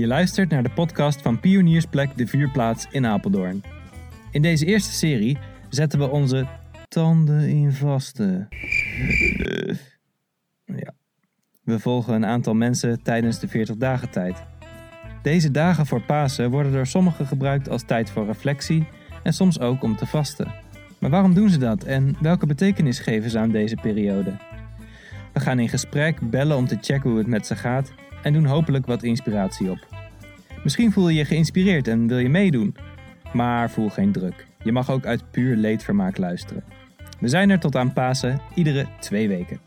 Je 0.00 0.06
luistert 0.06 0.50
naar 0.50 0.62
de 0.62 0.70
podcast 0.70 1.22
van 1.22 1.40
Pioniersplek 1.40 2.16
De 2.16 2.26
Vuurplaats 2.26 2.86
in 2.90 3.06
Apeldoorn. 3.06 3.62
In 4.30 4.42
deze 4.42 4.66
eerste 4.66 4.92
serie 4.92 5.38
zetten 5.68 5.98
we 5.98 6.08
onze 6.08 6.46
tanden 6.88 7.48
in 7.48 7.72
vaste. 7.72 8.46
Ja. 10.64 10.92
We 11.62 11.78
volgen 11.78 12.14
een 12.14 12.26
aantal 12.26 12.54
mensen 12.54 13.02
tijdens 13.02 13.38
de 13.40 13.48
40 13.48 13.76
dagen 13.76 14.10
tijd. 14.10 14.44
Deze 15.22 15.50
dagen 15.50 15.86
voor 15.86 16.02
Pasen 16.02 16.50
worden 16.50 16.72
door 16.72 16.86
sommigen 16.86 17.26
gebruikt 17.26 17.68
als 17.68 17.82
tijd 17.82 18.10
voor 18.10 18.26
reflectie 18.26 18.86
en 19.22 19.32
soms 19.32 19.60
ook 19.60 19.82
om 19.82 19.96
te 19.96 20.06
vasten. 20.06 20.54
Maar 20.98 21.10
waarom 21.10 21.34
doen 21.34 21.50
ze 21.50 21.58
dat 21.58 21.84
en 21.84 22.16
welke 22.20 22.46
betekenis 22.46 22.98
geven 22.98 23.30
ze 23.30 23.38
aan 23.38 23.50
deze 23.50 23.76
periode? 23.76 24.36
We 25.32 25.40
gaan 25.40 25.58
in 25.58 25.68
gesprek, 25.68 26.30
bellen 26.30 26.56
om 26.56 26.66
te 26.66 26.78
checken 26.80 27.10
hoe 27.10 27.18
het 27.18 27.28
met 27.28 27.46
ze 27.46 27.56
gaat 27.56 27.92
en 28.22 28.32
doen 28.32 28.44
hopelijk 28.44 28.86
wat 28.86 29.02
inspiratie 29.02 29.70
op. 29.70 29.99
Misschien 30.62 30.92
voel 30.92 31.08
je 31.08 31.18
je 31.18 31.24
geïnspireerd 31.24 31.88
en 31.88 32.06
wil 32.06 32.18
je 32.18 32.28
meedoen, 32.28 32.76
maar 33.32 33.70
voel 33.70 33.88
geen 33.88 34.12
druk. 34.12 34.46
Je 34.64 34.72
mag 34.72 34.90
ook 34.90 35.06
uit 35.06 35.30
puur 35.30 35.56
leedvermaak 35.56 36.16
luisteren. 36.16 36.64
We 37.20 37.28
zijn 37.28 37.50
er 37.50 37.60
tot 37.60 37.76
aan 37.76 37.92
Pasen, 37.92 38.40
iedere 38.54 38.86
twee 38.98 39.28
weken. 39.28 39.60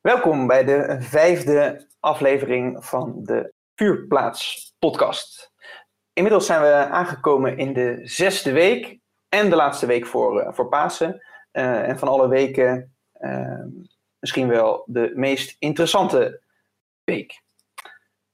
Welkom 0.00 0.46
bij 0.46 0.64
de 0.64 0.96
vijfde 1.00 1.86
aflevering 2.00 2.84
van 2.84 3.20
de 3.22 3.52
Vuurplaats 3.74 4.72
podcast. 4.78 5.52
Inmiddels 6.12 6.46
zijn 6.46 6.60
we 6.60 6.74
aangekomen 6.74 7.58
in 7.58 7.72
de 7.72 8.00
zesde 8.02 8.52
week 8.52 8.98
en 9.28 9.50
de 9.50 9.56
laatste 9.56 9.86
week 9.86 10.06
voor, 10.06 10.40
uh, 10.40 10.52
voor 10.52 10.68
Pasen. 10.68 11.22
Uh, 11.52 11.88
en 11.88 11.98
van 11.98 12.08
alle 12.08 12.28
weken 12.28 12.94
uh, 13.20 13.64
misschien 14.18 14.48
wel 14.48 14.82
de 14.86 15.12
meest 15.14 15.56
interessante 15.58 16.40
week. 17.04 17.42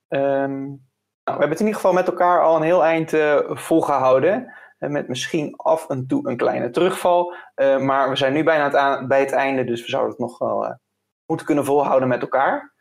Um, 0.08 0.84
nou, 1.24 1.38
we 1.38 1.44
hebben 1.44 1.48
het 1.48 1.60
in 1.60 1.66
ieder 1.66 1.80
geval 1.80 1.92
met 1.92 2.06
elkaar 2.06 2.42
al 2.42 2.56
een 2.56 2.62
heel 2.62 2.84
eind 2.84 3.10
volgehouden. 3.58 4.52
met 4.78 5.08
misschien 5.08 5.56
af 5.56 5.88
en 5.88 6.06
toe 6.06 6.28
een 6.28 6.36
kleine 6.36 6.70
terugval. 6.70 7.34
maar 7.80 8.08
we 8.08 8.16
zijn 8.16 8.32
nu 8.32 8.42
bijna 8.42 8.64
het 8.64 8.74
aan, 8.74 9.08
bij 9.08 9.20
het 9.20 9.32
einde, 9.32 9.64
dus 9.64 9.82
we 9.82 9.88
zouden 9.88 10.10
het 10.10 10.20
nog 10.20 10.38
wel 10.38 10.78
moeten 11.26 11.46
kunnen 11.46 11.64
volhouden 11.64 12.08
met 12.08 12.20
elkaar. 12.20 12.74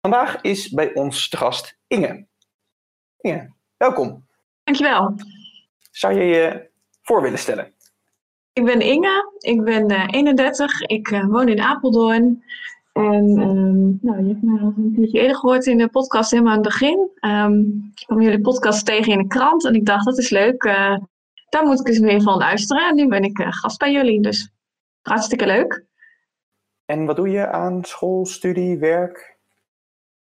Vandaag 0.00 0.40
is 0.40 0.68
bij 0.68 0.94
ons 0.94 1.28
te 1.28 1.36
gast 1.36 1.78
Inge. 1.86 2.26
Inge, 3.20 3.52
welkom. 3.76 4.26
Dankjewel. 4.64 5.14
Zou 5.90 6.14
je 6.14 6.24
je 6.24 6.70
voor 7.02 7.22
willen 7.22 7.38
stellen? 7.38 7.74
Ik 8.52 8.64
ben 8.64 8.80
Inge, 8.80 9.32
ik 9.38 9.64
ben 9.64 9.92
uh, 9.92 10.06
31, 10.10 10.80
ik 10.80 11.10
uh, 11.10 11.26
woon 11.26 11.48
in 11.48 11.60
Apeldoorn. 11.60 12.44
En 12.92 13.24
um, 13.24 13.98
nou, 14.02 14.22
je 14.22 14.28
hebt 14.28 14.42
mij 14.42 14.60
al 14.60 14.74
een 14.76 14.92
keertje 14.94 15.20
eerder 15.20 15.36
gehoord 15.36 15.66
in 15.66 15.78
de 15.78 15.88
podcast 15.88 16.30
helemaal 16.30 16.52
aan 16.52 16.58
het 16.58 16.68
begin. 16.68 17.10
Um, 17.20 17.90
ik 17.94 18.06
kwam 18.06 18.20
jullie 18.20 18.40
podcast 18.40 18.86
tegen 18.86 19.12
in 19.12 19.18
de 19.18 19.26
krant 19.26 19.64
en 19.64 19.74
ik 19.74 19.86
dacht 19.86 20.04
dat 20.04 20.18
is 20.18 20.30
leuk. 20.30 20.64
Uh, 20.64 20.96
daar 21.48 21.64
moet 21.64 21.80
ik 21.80 21.88
eens 21.88 21.98
weer 21.98 22.22
van 22.22 22.38
luisteren. 22.38 22.88
En 22.88 22.94
nu 22.94 23.08
ben 23.08 23.22
ik 23.22 23.42
gast 23.48 23.78
bij 23.78 23.92
jullie, 23.92 24.20
dus 24.20 24.52
hartstikke 25.02 25.46
leuk. 25.46 25.84
En 26.84 27.04
wat 27.06 27.16
doe 27.16 27.28
je 27.28 27.48
aan 27.48 27.84
school, 27.84 28.26
studie, 28.26 28.78
werk? 28.78 29.38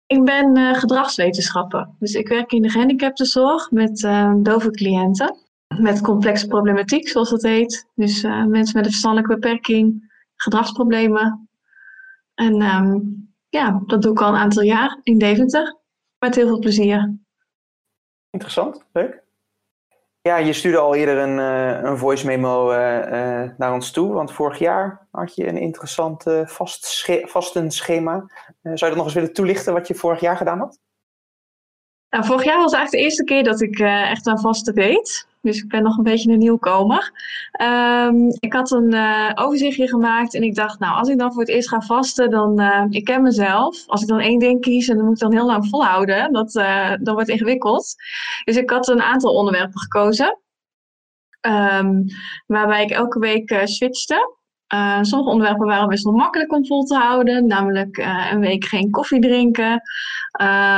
Ik 0.05 0.23
ben 0.23 0.57
uh, 0.57 0.73
gedragswetenschappen. 0.73 1.95
Dus 1.99 2.13
ik 2.13 2.27
werk 2.27 2.51
in 2.51 2.61
de 2.61 2.69
gehandicaptenzorg 2.69 3.71
met 3.71 4.03
uh, 4.03 4.33
dove 4.37 4.71
cliënten. 4.71 5.35
Met 5.77 6.01
complexe 6.01 6.47
problematiek, 6.47 7.07
zoals 7.07 7.29
dat 7.29 7.41
heet. 7.41 7.87
Dus 7.95 8.21
mensen 8.21 8.47
met 8.53 8.85
een 8.85 8.91
verstandelijke 8.91 9.33
beperking, 9.33 10.11
gedragsproblemen. 10.35 11.49
En 12.35 12.61
um, 12.61 13.33
ja, 13.49 13.81
dat 13.85 14.01
doe 14.01 14.11
ik 14.11 14.21
al 14.21 14.29
een 14.29 14.39
aantal 14.39 14.63
jaar 14.63 14.99
in 15.03 15.17
Deventer. 15.17 15.77
Met 16.19 16.35
heel 16.35 16.47
veel 16.47 16.59
plezier. 16.59 17.17
Interessant, 18.29 18.85
leuk. 18.91 19.23
Ja, 20.21 20.37
je 20.37 20.53
stuurde 20.53 20.77
al 20.77 20.95
eerder 20.95 21.17
een, 21.17 21.37
uh, 21.37 21.83
een 21.83 21.97
voice 21.97 22.25
memo 22.25 22.71
uh, 22.71 22.77
uh, 22.77 23.49
naar 23.57 23.73
ons 23.73 23.91
toe. 23.91 24.13
Want 24.13 24.31
vorig 24.31 24.59
jaar 24.59 25.07
had 25.11 25.35
je 25.35 25.47
een 25.47 25.57
interessant 25.57 26.23
vast 26.45 26.85
sche 26.85 27.23
vastenschema. 27.27 28.25
zou 28.61 28.73
je 28.73 28.85
dat 28.85 28.95
nog 28.95 29.05
eens 29.05 29.13
willen 29.13 29.33
toelichten 29.33 29.73
wat 29.73 29.87
je 29.87 29.95
vorig 29.95 30.19
jaar 30.19 30.37
gedaan 30.37 30.59
had? 30.59 30.79
Nou, 32.09 32.25
vorig 32.25 32.43
jaar 32.43 32.61
was 32.61 32.73
eigenlijk 32.73 32.91
de 32.91 33.09
eerste 33.09 33.23
keer 33.23 33.43
dat 33.43 33.61
ik 33.61 33.79
echt 33.79 34.27
aan 34.27 34.39
vasten 34.39 34.75
deed. 34.75 35.27
Dus 35.43 35.57
ik 35.57 35.69
ben 35.69 35.83
nog 35.83 35.97
een 35.97 36.03
beetje 36.03 36.31
een 36.31 36.39
nieuwkomer. 36.39 37.11
Um, 37.61 38.27
ik 38.39 38.53
had 38.53 38.71
een 38.71 38.95
overzichtje 39.37 39.87
gemaakt 39.87 40.33
en 40.33 40.43
ik 40.43 40.55
dacht, 40.55 40.79
nou, 40.79 40.95
als 40.95 41.09
ik 41.09 41.17
dan 41.17 41.31
voor 41.31 41.41
het 41.41 41.51
eerst 41.51 41.69
ga 41.69 41.81
vasten, 41.81 42.29
dan, 42.29 42.61
ik 42.89 43.03
ken 43.03 43.21
mezelf. 43.21 43.83
Als 43.87 44.01
ik 44.01 44.07
dan 44.07 44.19
één 44.19 44.39
ding 44.39 44.61
kies 44.61 44.87
en 44.87 44.95
dan 44.95 45.05
moet 45.05 45.15
ik 45.15 45.21
dan 45.21 45.33
heel 45.33 45.45
lang 45.45 45.67
volhouden, 45.67 46.33
dat, 46.33 46.51
dat 47.01 47.13
wordt 47.13 47.29
ingewikkeld. 47.29 47.95
Dus 48.43 48.57
ik 48.57 48.69
had 48.69 48.87
een 48.87 49.01
aantal 49.01 49.33
onderwerpen 49.33 49.79
gekozen. 49.79 50.39
Um, 51.47 52.05
waarbij 52.47 52.83
ik 52.83 52.91
elke 52.91 53.19
week 53.19 53.51
uh, 53.51 53.65
switchte. 53.65 54.37
Uh, 54.73 54.97
sommige 55.01 55.31
onderwerpen 55.31 55.67
waren 55.67 55.87
best 55.87 56.03
wel 56.03 56.13
makkelijk 56.13 56.51
om 56.51 56.65
vol 56.65 56.83
te 56.83 56.95
houden. 56.95 57.47
Namelijk 57.47 57.97
uh, 57.97 58.31
een 58.31 58.39
week 58.39 58.65
geen 58.65 58.91
koffie 58.91 59.21
drinken. 59.21 59.81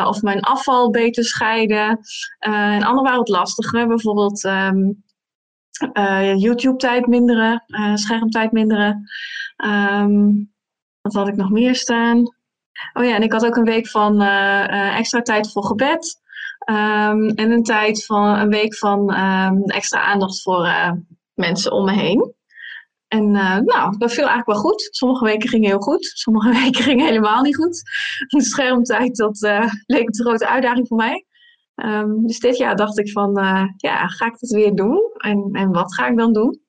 of 0.05 0.21
mijn 0.21 0.39
afval 0.39 0.89
beter 0.89 1.23
scheiden. 1.23 1.99
en 2.39 2.83
andere 2.83 3.01
waren 3.01 3.17
wat 3.17 3.29
lastiger. 3.29 3.87
Bijvoorbeeld 3.87 4.43
um, 4.43 5.03
YouTube-tijd 6.37 7.07
minderen. 7.07 7.63
schermtijd 7.93 8.51
minderen. 8.51 9.09
Um, 9.65 10.53
wat 11.01 11.13
had 11.13 11.27
ik 11.27 11.35
nog 11.35 11.49
meer 11.49 11.75
staan? 11.75 12.17
Oh 12.93 13.05
ja, 13.05 13.15
en 13.15 13.23
ik 13.23 13.31
had 13.31 13.45
ook 13.45 13.55
een 13.55 13.63
week 13.63 13.87
van 13.87 14.21
extra 14.71 15.21
tijd 15.21 15.51
voor 15.51 15.65
gebed. 15.65 16.21
Um, 16.69 17.29
en 17.29 17.51
een 17.51 17.63
tijd 17.63 18.05
van 18.05 18.39
een 18.39 18.49
week 18.49 18.77
van 18.77 19.13
extra 19.65 20.01
aandacht 20.01 20.41
voor 20.41 20.67
mensen 21.33 21.71
om 21.71 21.85
me 21.85 21.91
heen. 21.91 22.33
En 23.07 23.35
uh, 23.35 23.57
nou, 23.57 23.97
dat 23.97 24.13
viel 24.13 24.27
eigenlijk 24.27 24.45
wel 24.45 24.71
goed. 24.71 24.87
Sommige 24.91 25.25
weken 25.25 25.49
gingen 25.49 25.69
heel 25.69 25.79
goed, 25.79 26.05
sommige 26.05 26.51
weken 26.63 26.83
gingen 26.83 27.05
helemaal 27.05 27.41
niet 27.41 27.55
goed. 27.55 27.81
De 28.27 28.41
schermtijd, 28.41 29.15
dat 29.15 29.41
uh, 29.41 29.73
leek 29.85 30.07
een 30.07 30.25
grote 30.25 30.47
uitdaging 30.47 30.87
voor 30.87 30.97
mij. 30.97 31.25
Um, 31.75 32.27
dus 32.27 32.39
dit 32.39 32.57
jaar 32.57 32.75
dacht 32.75 32.99
ik 32.99 33.11
van, 33.11 33.33
ja, 33.77 34.07
ga 34.07 34.25
ik 34.25 34.39
dat 34.39 34.49
weer 34.49 34.75
doen? 34.75 35.11
En, 35.17 35.49
en 35.51 35.71
wat 35.71 35.93
ga 35.93 36.07
ik 36.07 36.17
dan 36.17 36.33
doen? 36.33 36.63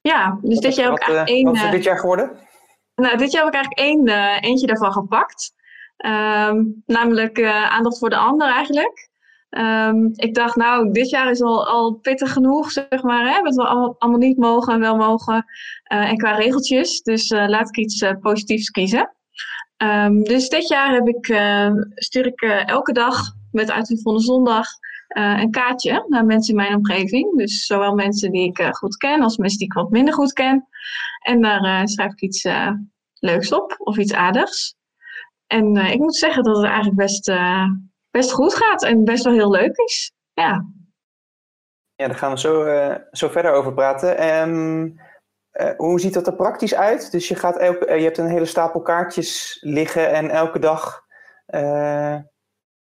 ja, 0.00 0.38
dus 0.40 0.58
dit 0.58 0.74
jaar 0.74 0.90
heb 0.90 0.96
ik 0.96 1.02
eigenlijk 1.02 1.28
één... 1.28 1.44
Wat 1.44 1.54
is 1.54 1.70
dit 1.70 1.84
jaar 1.84 1.98
geworden? 1.98 2.38
Nou, 2.94 3.16
dit 3.16 3.32
jaar 3.32 3.44
heb 3.44 3.54
ik 3.54 3.60
eigenlijk 3.60 3.78
één, 3.78 4.08
eentje 4.40 4.66
daarvan 4.66 4.92
gepakt. 4.92 5.54
Um, 6.06 6.82
namelijk 6.86 7.42
aandacht 7.44 7.98
voor 7.98 8.10
de 8.10 8.16
ander 8.16 8.48
eigenlijk. 8.48 9.10
Um, 9.58 10.12
ik 10.14 10.34
dacht, 10.34 10.56
nou, 10.56 10.92
dit 10.92 11.10
jaar 11.10 11.30
is 11.30 11.42
al, 11.42 11.66
al 11.66 11.92
pittig 11.92 12.32
genoeg, 12.32 12.70
zeg 12.70 13.02
maar. 13.02 13.34
Hè? 13.34 13.42
Wat 13.42 13.54
we 13.54 13.66
allemaal, 13.66 13.94
allemaal 13.98 14.20
niet 14.20 14.36
mogen 14.36 14.72
en 14.72 14.80
wel 14.80 14.96
mogen. 14.96 15.44
Uh, 15.92 16.10
en 16.10 16.16
qua 16.16 16.34
regeltjes. 16.34 17.02
Dus 17.02 17.30
uh, 17.30 17.48
laat 17.48 17.68
ik 17.68 17.76
iets 17.76 18.04
positiefs 18.20 18.70
kiezen. 18.70 19.16
Um, 19.82 20.22
dus 20.22 20.48
dit 20.48 20.68
jaar 20.68 20.92
heb 20.92 21.08
ik, 21.08 21.24
stuur 21.94 22.26
ik 22.26 22.40
elke 22.66 22.92
dag 22.92 23.22
met 23.50 23.70
uitgevonden 23.70 24.22
zondag 24.22 24.66
een 25.08 25.50
kaartje 25.50 26.04
naar 26.08 26.24
mensen 26.24 26.50
in 26.50 26.60
mijn 26.60 26.74
omgeving. 26.74 27.36
Dus 27.36 27.66
zowel 27.66 27.94
mensen 27.94 28.30
die 28.30 28.48
ik 28.48 28.62
goed 28.70 28.96
ken 28.96 29.22
als 29.22 29.36
mensen 29.36 29.58
die 29.58 29.66
ik 29.66 29.72
wat 29.72 29.90
minder 29.90 30.14
goed 30.14 30.32
ken. 30.32 30.68
En 31.18 31.40
daar 31.40 31.88
schrijf 31.88 32.12
ik 32.12 32.20
iets 32.20 32.48
leuks 33.14 33.52
op 33.52 33.74
of 33.78 33.96
iets 33.96 34.14
aardigs. 34.14 34.74
En 35.46 35.76
ik 35.76 35.98
moet 35.98 36.16
zeggen 36.16 36.42
dat 36.42 36.56
het 36.56 36.64
eigenlijk 36.64 36.96
best, 36.96 37.32
best 38.16 38.32
goed 38.32 38.54
gaat 38.54 38.82
en 38.82 39.04
best 39.04 39.24
wel 39.24 39.32
heel 39.32 39.50
leuk 39.50 39.76
is. 39.76 40.12
Ja, 40.32 40.64
ja 41.94 42.06
daar 42.06 42.16
gaan 42.16 42.30
we 42.30 42.38
zo, 42.38 42.64
uh, 42.64 42.94
zo 43.10 43.28
verder 43.28 43.52
over 43.52 43.74
praten. 43.74 44.38
Um, 44.38 45.00
hoe 45.76 46.00
ziet 46.00 46.14
dat 46.14 46.26
er 46.26 46.36
praktisch 46.36 46.74
uit? 46.74 47.10
Dus 47.10 47.28
je, 47.28 47.34
gaat 47.34 47.56
elke, 47.56 47.94
je 47.94 48.04
hebt 48.04 48.18
een 48.18 48.28
hele 48.28 48.44
stapel 48.44 48.82
kaartjes 48.82 49.58
liggen 49.60 50.12
en 50.12 50.30
elke 50.30 50.58
dag 50.58 51.04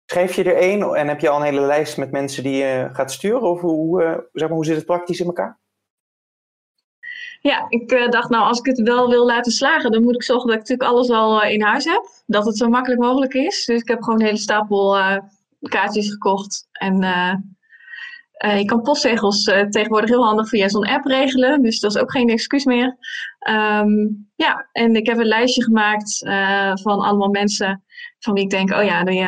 schrijf 0.05 0.33
je 0.33 0.43
er 0.43 0.55
één 0.55 0.95
en 0.95 1.07
heb 1.07 1.19
je 1.19 1.29
al 1.29 1.37
een 1.37 1.43
hele 1.43 1.61
lijst 1.61 1.97
met 1.97 2.11
mensen 2.11 2.43
die 2.43 2.55
je 2.55 2.89
gaat 2.91 3.11
sturen? 3.11 3.41
Of 3.41 3.61
hoe, 3.61 4.27
zeg 4.31 4.47
maar, 4.47 4.57
hoe 4.57 4.65
zit 4.65 4.75
het 4.75 4.85
praktisch 4.85 5.19
in 5.19 5.25
elkaar? 5.25 5.59
Ja, 7.47 7.65
ik 7.69 7.91
uh, 7.91 8.09
dacht 8.09 8.29
nou, 8.29 8.43
als 8.43 8.59
ik 8.59 8.65
het 8.65 8.81
wel 8.81 9.09
wil 9.09 9.25
laten 9.25 9.51
slagen, 9.51 9.91
dan 9.91 10.03
moet 10.03 10.15
ik 10.15 10.23
zorgen 10.23 10.47
dat 10.47 10.55
ik 10.55 10.61
natuurlijk 10.61 10.89
alles 10.89 11.09
al 11.09 11.43
uh, 11.43 11.51
in 11.51 11.61
huis 11.61 11.85
heb. 11.85 12.09
Dat 12.25 12.45
het 12.45 12.57
zo 12.57 12.67
makkelijk 12.67 13.01
mogelijk 13.01 13.33
is. 13.33 13.65
Dus 13.65 13.81
ik 13.81 13.87
heb 13.87 14.03
gewoon 14.03 14.19
een 14.19 14.25
hele 14.25 14.37
stapel 14.37 14.97
uh, 14.97 15.17
kaartjes 15.61 16.11
gekocht. 16.11 16.67
En 16.71 16.95
je 18.57 18.65
kan 18.65 18.81
postzegels 18.81 19.43
tegenwoordig 19.43 20.09
heel 20.09 20.25
handig 20.25 20.49
via 20.49 20.67
zo'n 20.69 20.87
app 20.87 21.05
regelen. 21.05 21.61
Dus 21.61 21.79
dat 21.79 21.95
is 21.95 22.01
ook 22.01 22.11
geen 22.11 22.29
excuus 22.29 22.65
meer. 22.65 22.97
Um, 23.49 24.29
ja, 24.35 24.69
en 24.71 24.95
ik 24.95 25.07
heb 25.07 25.17
een 25.17 25.25
lijstje 25.25 25.63
gemaakt 25.63 26.17
van 26.81 26.99
allemaal 26.99 27.29
mensen 27.29 27.83
van 28.19 28.33
wie 28.33 28.43
ik 28.43 28.49
denk, 28.49 28.71
oh 28.71 28.83
ja, 28.83 29.03
die, 29.03 29.27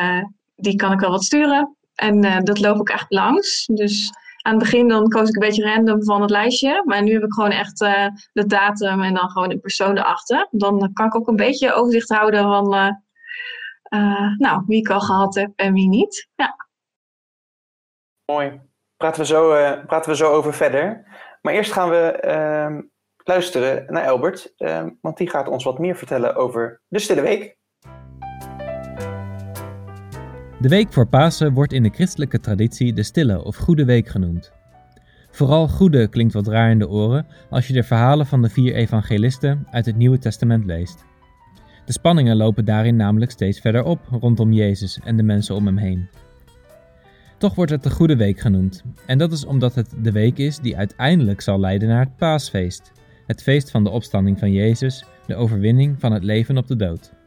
die 0.56 0.75
kan 0.75 0.92
ik 0.92 1.00
wel 1.00 1.10
wat 1.10 1.24
sturen. 1.24 1.75
En 1.95 2.44
dat 2.44 2.60
loop 2.60 2.80
ik 2.80 2.89
echt 2.89 3.12
langs. 3.12 3.66
Dus 3.66 4.12
aan 4.41 4.53
het 4.53 4.63
begin 4.63 4.88
dan 4.88 5.09
koos 5.09 5.30
ik 5.30 5.36
een 5.36 5.47
beetje 5.47 5.74
random 5.74 6.03
van 6.03 6.21
het 6.21 6.30
lijstje. 6.30 6.83
Maar 6.86 7.03
nu 7.03 7.13
heb 7.13 7.24
ik 7.24 7.33
gewoon 7.33 7.51
echt 7.51 7.81
uh, 7.81 8.07
de 8.33 8.45
datum 8.45 9.01
en 9.01 9.13
dan 9.13 9.30
gewoon 9.30 9.51
een 9.51 9.59
persoon 9.59 9.97
erachter. 9.97 10.47
Dan 10.51 10.94
kan 10.94 11.06
ik 11.06 11.15
ook 11.15 11.27
een 11.27 11.36
beetje 11.36 11.74
overzicht 11.74 12.09
houden 12.09 12.44
van 12.44 12.74
uh, 13.89 14.38
nou, 14.38 14.63
wie 14.68 14.80
ik 14.80 14.89
al 14.89 15.01
gehad 15.01 15.36
heb 15.36 15.51
en 15.56 15.74
wie 15.74 15.88
niet. 15.88 16.30
Ja. 16.36 16.68
Mooi. 18.25 18.62
Praten 18.97 19.21
we, 19.21 19.27
zo, 19.27 19.50
praten 19.86 20.12
we 20.12 20.18
zo 20.18 20.31
over 20.31 20.53
verder. 20.53 21.06
Maar 21.42 21.53
eerst 21.53 21.71
gaan 21.71 21.89
we 21.89 22.12
ehm, 22.12 22.81
luisteren 23.24 23.94
naar 23.94 24.09
Albert. 24.09 24.53
Ehm, 24.57 24.89
want 25.01 25.18
die 25.18 25.30
gaat 25.30 25.47
ons 25.47 25.63
wat 25.63 25.80
meer 25.80 25.95
vertellen 25.95 26.35
over 26.35 26.81
de 26.88 27.00
Stille 27.00 27.21
Week. 27.21 27.58
De 30.59 30.69
week 30.69 30.94
voor 30.94 31.07
Pasen 31.07 31.53
wordt 31.53 31.73
in 31.73 31.83
de 31.83 31.89
christelijke 31.89 32.39
traditie 32.39 32.94
de 32.94 33.03
Stille 33.03 33.44
of 33.44 33.56
Goede 33.56 33.85
Week 33.85 34.07
genoemd. 34.07 34.51
Vooral 35.31 35.67
goede 35.67 36.07
klinkt 36.07 36.33
wat 36.33 36.47
raar 36.47 36.71
in 36.71 36.79
de 36.79 36.89
oren 36.89 37.25
als 37.50 37.67
je 37.67 37.73
de 37.73 37.83
verhalen 37.83 38.25
van 38.25 38.41
de 38.41 38.50
vier 38.50 38.73
evangelisten 38.73 39.67
uit 39.71 39.85
het 39.85 39.95
Nieuwe 39.95 40.17
Testament 40.17 40.65
leest. 40.65 41.06
De 41.85 41.91
spanningen 41.91 42.35
lopen 42.35 42.65
daarin 42.65 42.95
namelijk 42.95 43.31
steeds 43.31 43.59
verder 43.59 43.83
op 43.83 44.00
rondom 44.11 44.53
Jezus 44.53 45.00
en 45.03 45.17
de 45.17 45.23
mensen 45.23 45.56
om 45.56 45.65
hem 45.65 45.77
heen. 45.77 46.09
Toch 47.38 47.56
wordt 47.56 47.71
het 47.71 47.83
de 47.83 47.89
Goede 47.89 48.15
Week 48.15 48.39
genoemd, 48.39 48.83
en 49.06 49.17
dat 49.17 49.31
is 49.31 49.45
omdat 49.45 49.75
het 49.75 49.94
de 50.01 50.11
week 50.11 50.38
is 50.38 50.59
die 50.59 50.77
uiteindelijk 50.77 51.41
zal 51.41 51.59
leiden 51.59 51.88
naar 51.88 52.06
het 52.06 52.15
Paasfeest, 52.15 52.91
het 53.27 53.41
feest 53.41 53.71
van 53.71 53.83
de 53.83 53.89
opstanding 53.89 54.39
van 54.39 54.51
Jezus, 54.51 55.06
de 55.27 55.35
overwinning 55.35 56.00
van 56.00 56.11
het 56.11 56.23
leven 56.23 56.57
op 56.57 56.67
de 56.67 56.75
dood. 56.75 57.17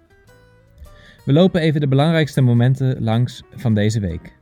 We 1.24 1.32
lopen 1.32 1.60
even 1.60 1.80
de 1.80 1.88
belangrijkste 1.88 2.40
momenten 2.40 3.02
langs 3.02 3.42
van 3.54 3.74
deze 3.74 4.00
week. 4.00 4.36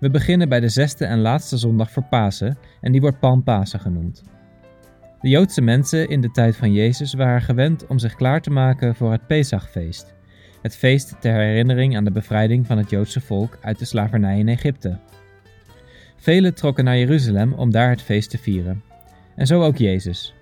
We 0.00 0.10
beginnen 0.10 0.48
bij 0.48 0.60
de 0.60 0.68
zesde 0.68 1.04
en 1.04 1.20
laatste 1.20 1.56
zondag 1.56 1.90
voor 1.90 2.02
Pasen 2.02 2.58
en 2.80 2.92
die 2.92 3.00
wordt 3.00 3.20
Palmpasen 3.20 3.80
genoemd. 3.80 4.22
De 5.20 5.28
Joodse 5.28 5.60
mensen 5.60 6.08
in 6.08 6.20
de 6.20 6.30
tijd 6.30 6.56
van 6.56 6.72
Jezus 6.72 7.14
waren 7.14 7.42
gewend 7.42 7.86
om 7.86 7.98
zich 7.98 8.14
klaar 8.14 8.40
te 8.40 8.50
maken 8.50 8.94
voor 8.94 9.12
het 9.12 9.26
Pesachfeest, 9.26 10.14
het 10.62 10.76
feest 10.76 11.20
ter 11.20 11.34
herinnering 11.34 11.96
aan 11.96 12.04
de 12.04 12.10
bevrijding 12.10 12.66
van 12.66 12.78
het 12.78 12.90
Joodse 12.90 13.20
volk 13.20 13.58
uit 13.60 13.78
de 13.78 13.84
slavernij 13.84 14.38
in 14.38 14.48
Egypte. 14.48 14.98
Velen 16.16 16.54
trokken 16.54 16.84
naar 16.84 16.98
Jeruzalem 16.98 17.52
om 17.52 17.70
daar 17.70 17.90
het 17.90 18.02
feest 18.02 18.30
te 18.30 18.38
vieren. 18.38 18.82
En 19.36 19.46
zo 19.46 19.62
ook 19.62 19.76
Jezus. 19.76 20.34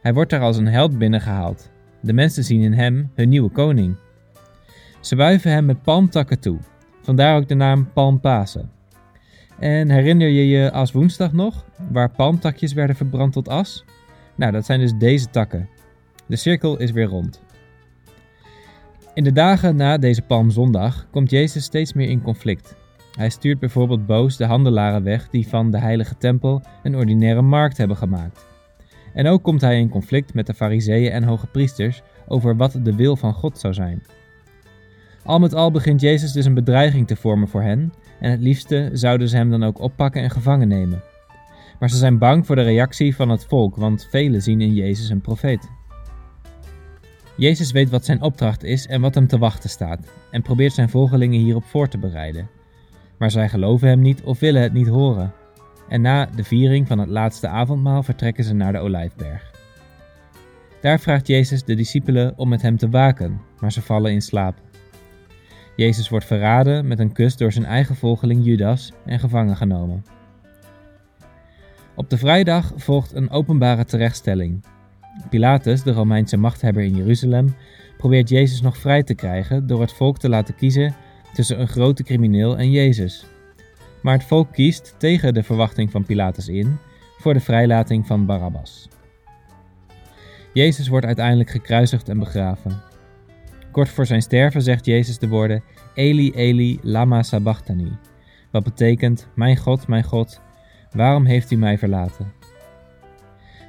Hij 0.00 0.14
wordt 0.14 0.30
daar 0.30 0.40
als 0.40 0.56
een 0.56 0.66
held 0.66 0.98
binnengehaald. 0.98 1.70
De 2.00 2.12
mensen 2.12 2.44
zien 2.44 2.60
in 2.60 2.72
hem 2.72 3.10
hun 3.14 3.28
nieuwe 3.28 3.50
koning. 3.50 3.96
Ze 5.04 5.16
wuiven 5.16 5.50
hem 5.50 5.64
met 5.64 5.82
palmtakken 5.82 6.40
toe, 6.40 6.58
vandaar 7.00 7.36
ook 7.36 7.48
de 7.48 7.54
naam 7.54 7.92
Palmpasen. 7.92 8.70
En 9.58 9.90
herinner 9.90 10.28
je 10.28 10.48
je 10.48 10.72
als 10.72 10.92
woensdag 10.92 11.32
nog, 11.32 11.64
waar 11.90 12.10
palmtakjes 12.10 12.72
werden 12.72 12.96
verbrand 12.96 13.32
tot 13.32 13.48
as? 13.48 13.84
Nou, 14.34 14.52
dat 14.52 14.64
zijn 14.64 14.80
dus 14.80 14.92
deze 14.98 15.30
takken. 15.30 15.68
De 16.26 16.36
cirkel 16.36 16.78
is 16.78 16.90
weer 16.90 17.06
rond. 17.06 17.42
In 19.14 19.24
de 19.24 19.32
dagen 19.32 19.76
na 19.76 19.98
deze 19.98 20.22
Palmzondag 20.22 21.06
komt 21.10 21.30
Jezus 21.30 21.64
steeds 21.64 21.92
meer 21.92 22.08
in 22.08 22.22
conflict. 22.22 22.76
Hij 23.12 23.30
stuurt 23.30 23.58
bijvoorbeeld 23.58 24.06
boos 24.06 24.36
de 24.36 24.44
handelaren 24.44 25.02
weg 25.02 25.30
die 25.30 25.48
van 25.48 25.70
de 25.70 25.78
heilige 25.78 26.16
tempel 26.16 26.62
een 26.82 26.96
ordinaire 26.96 27.42
markt 27.42 27.76
hebben 27.76 27.96
gemaakt. 27.96 28.46
En 29.14 29.26
ook 29.26 29.42
komt 29.42 29.60
hij 29.60 29.78
in 29.78 29.88
conflict 29.88 30.34
met 30.34 30.46
de 30.46 30.54
fariseeën 30.54 31.12
en 31.12 31.22
hoge 31.22 31.46
priesters 31.46 32.02
over 32.28 32.56
wat 32.56 32.78
de 32.82 32.94
wil 32.94 33.16
van 33.16 33.32
God 33.32 33.58
zou 33.58 33.74
zijn. 33.74 34.02
Al 35.24 35.38
met 35.38 35.54
al 35.54 35.70
begint 35.70 36.00
Jezus 36.00 36.32
dus 36.32 36.44
een 36.44 36.54
bedreiging 36.54 37.06
te 37.06 37.16
vormen 37.16 37.48
voor 37.48 37.62
hen 37.62 37.92
en 38.20 38.30
het 38.30 38.40
liefste 38.40 38.90
zouden 38.92 39.28
ze 39.28 39.36
hem 39.36 39.50
dan 39.50 39.64
ook 39.64 39.80
oppakken 39.80 40.22
en 40.22 40.30
gevangen 40.30 40.68
nemen. 40.68 41.02
Maar 41.78 41.90
ze 41.90 41.96
zijn 41.96 42.18
bang 42.18 42.46
voor 42.46 42.56
de 42.56 42.62
reactie 42.62 43.16
van 43.16 43.28
het 43.28 43.44
volk, 43.44 43.76
want 43.76 44.06
velen 44.10 44.42
zien 44.42 44.60
in 44.60 44.74
Jezus 44.74 45.08
een 45.08 45.20
profeet. 45.20 45.70
Jezus 47.36 47.72
weet 47.72 47.90
wat 47.90 48.04
zijn 48.04 48.22
opdracht 48.22 48.62
is 48.64 48.86
en 48.86 49.00
wat 49.00 49.14
hem 49.14 49.26
te 49.26 49.38
wachten 49.38 49.70
staat, 49.70 50.00
en 50.30 50.42
probeert 50.42 50.72
zijn 50.72 50.88
volgelingen 50.88 51.40
hierop 51.40 51.64
voor 51.64 51.88
te 51.88 51.98
bereiden. 51.98 52.48
Maar 53.18 53.30
zij 53.30 53.48
geloven 53.48 53.88
hem 53.88 54.00
niet 54.00 54.22
of 54.22 54.40
willen 54.40 54.62
het 54.62 54.72
niet 54.72 54.88
horen. 54.88 55.32
En 55.88 56.00
na 56.00 56.26
de 56.26 56.44
viering 56.44 56.86
van 56.86 56.98
het 56.98 57.08
laatste 57.08 57.48
avondmaal 57.48 58.02
vertrekken 58.02 58.44
ze 58.44 58.54
naar 58.54 58.72
de 58.72 58.78
olijfberg. 58.78 59.50
Daar 60.80 61.00
vraagt 61.00 61.26
Jezus 61.26 61.64
de 61.64 61.74
discipelen 61.74 62.38
om 62.38 62.48
met 62.48 62.62
hem 62.62 62.76
te 62.76 62.88
waken, 62.88 63.40
maar 63.60 63.72
ze 63.72 63.82
vallen 63.82 64.12
in 64.12 64.22
slaap. 64.22 64.60
Jezus 65.76 66.08
wordt 66.08 66.26
verraden 66.26 66.86
met 66.86 66.98
een 66.98 67.12
kus 67.12 67.36
door 67.36 67.52
zijn 67.52 67.64
eigen 67.64 67.96
volgeling 67.96 68.44
Judas 68.44 68.92
en 69.04 69.18
gevangen 69.18 69.56
genomen. 69.56 70.04
Op 71.94 72.10
de 72.10 72.18
vrijdag 72.18 72.72
volgt 72.76 73.14
een 73.14 73.30
openbare 73.30 73.84
terechtstelling. 73.84 74.64
Pilatus, 75.30 75.82
de 75.82 75.92
Romeinse 75.92 76.36
machthebber 76.36 76.82
in 76.82 76.96
Jeruzalem, 76.96 77.54
probeert 77.96 78.28
Jezus 78.28 78.60
nog 78.60 78.76
vrij 78.76 79.02
te 79.02 79.14
krijgen 79.14 79.66
door 79.66 79.80
het 79.80 79.92
volk 79.92 80.18
te 80.18 80.28
laten 80.28 80.54
kiezen 80.54 80.94
tussen 81.32 81.60
een 81.60 81.68
grote 81.68 82.02
crimineel 82.02 82.58
en 82.58 82.70
Jezus. 82.70 83.26
Maar 84.02 84.14
het 84.14 84.24
volk 84.24 84.52
kiest 84.52 84.94
tegen 84.98 85.34
de 85.34 85.42
verwachting 85.42 85.90
van 85.90 86.04
Pilatus 86.04 86.48
in 86.48 86.78
voor 87.18 87.34
de 87.34 87.40
vrijlating 87.40 88.06
van 88.06 88.26
Barabbas. 88.26 88.88
Jezus 90.52 90.88
wordt 90.88 91.06
uiteindelijk 91.06 91.50
gekruisigd 91.50 92.08
en 92.08 92.18
begraven. 92.18 92.82
Kort 93.74 93.88
voor 93.88 94.06
zijn 94.06 94.22
sterven 94.22 94.62
zegt 94.62 94.84
Jezus 94.84 95.18
de 95.18 95.28
woorden 95.28 95.62
Eli 95.94 96.32
Eli 96.32 96.78
lama 96.82 97.22
sabachthani, 97.22 97.98
wat 98.50 98.64
betekent 98.64 99.28
Mijn 99.34 99.56
God, 99.56 99.88
mijn 99.88 100.04
God, 100.04 100.40
waarom 100.90 101.24
heeft 101.24 101.50
u 101.50 101.56
mij 101.56 101.78
verlaten? 101.78 102.32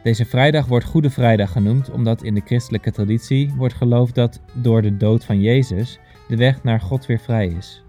Deze 0.04 0.26
vrijdag 0.26 0.66
wordt 0.66 0.86
Goede 0.86 1.10
Vrijdag 1.10 1.52
genoemd 1.52 1.92
omdat 1.92 2.24
in 2.24 2.34
de 2.34 2.42
christelijke 2.46 2.92
traditie 2.92 3.54
wordt 3.58 3.74
geloofd 3.74 4.16
dat 4.16 4.42
door 4.54 4.82
de 4.82 4.98
dood 4.98 5.26
van 5.26 5.42
Jezus 5.42 6.00
de 6.28 6.36
weg 6.36 6.64
naar 6.64 6.82
God 6.82 7.06
weer 7.06 7.20
vrij 7.20 7.48
is. 7.48 7.84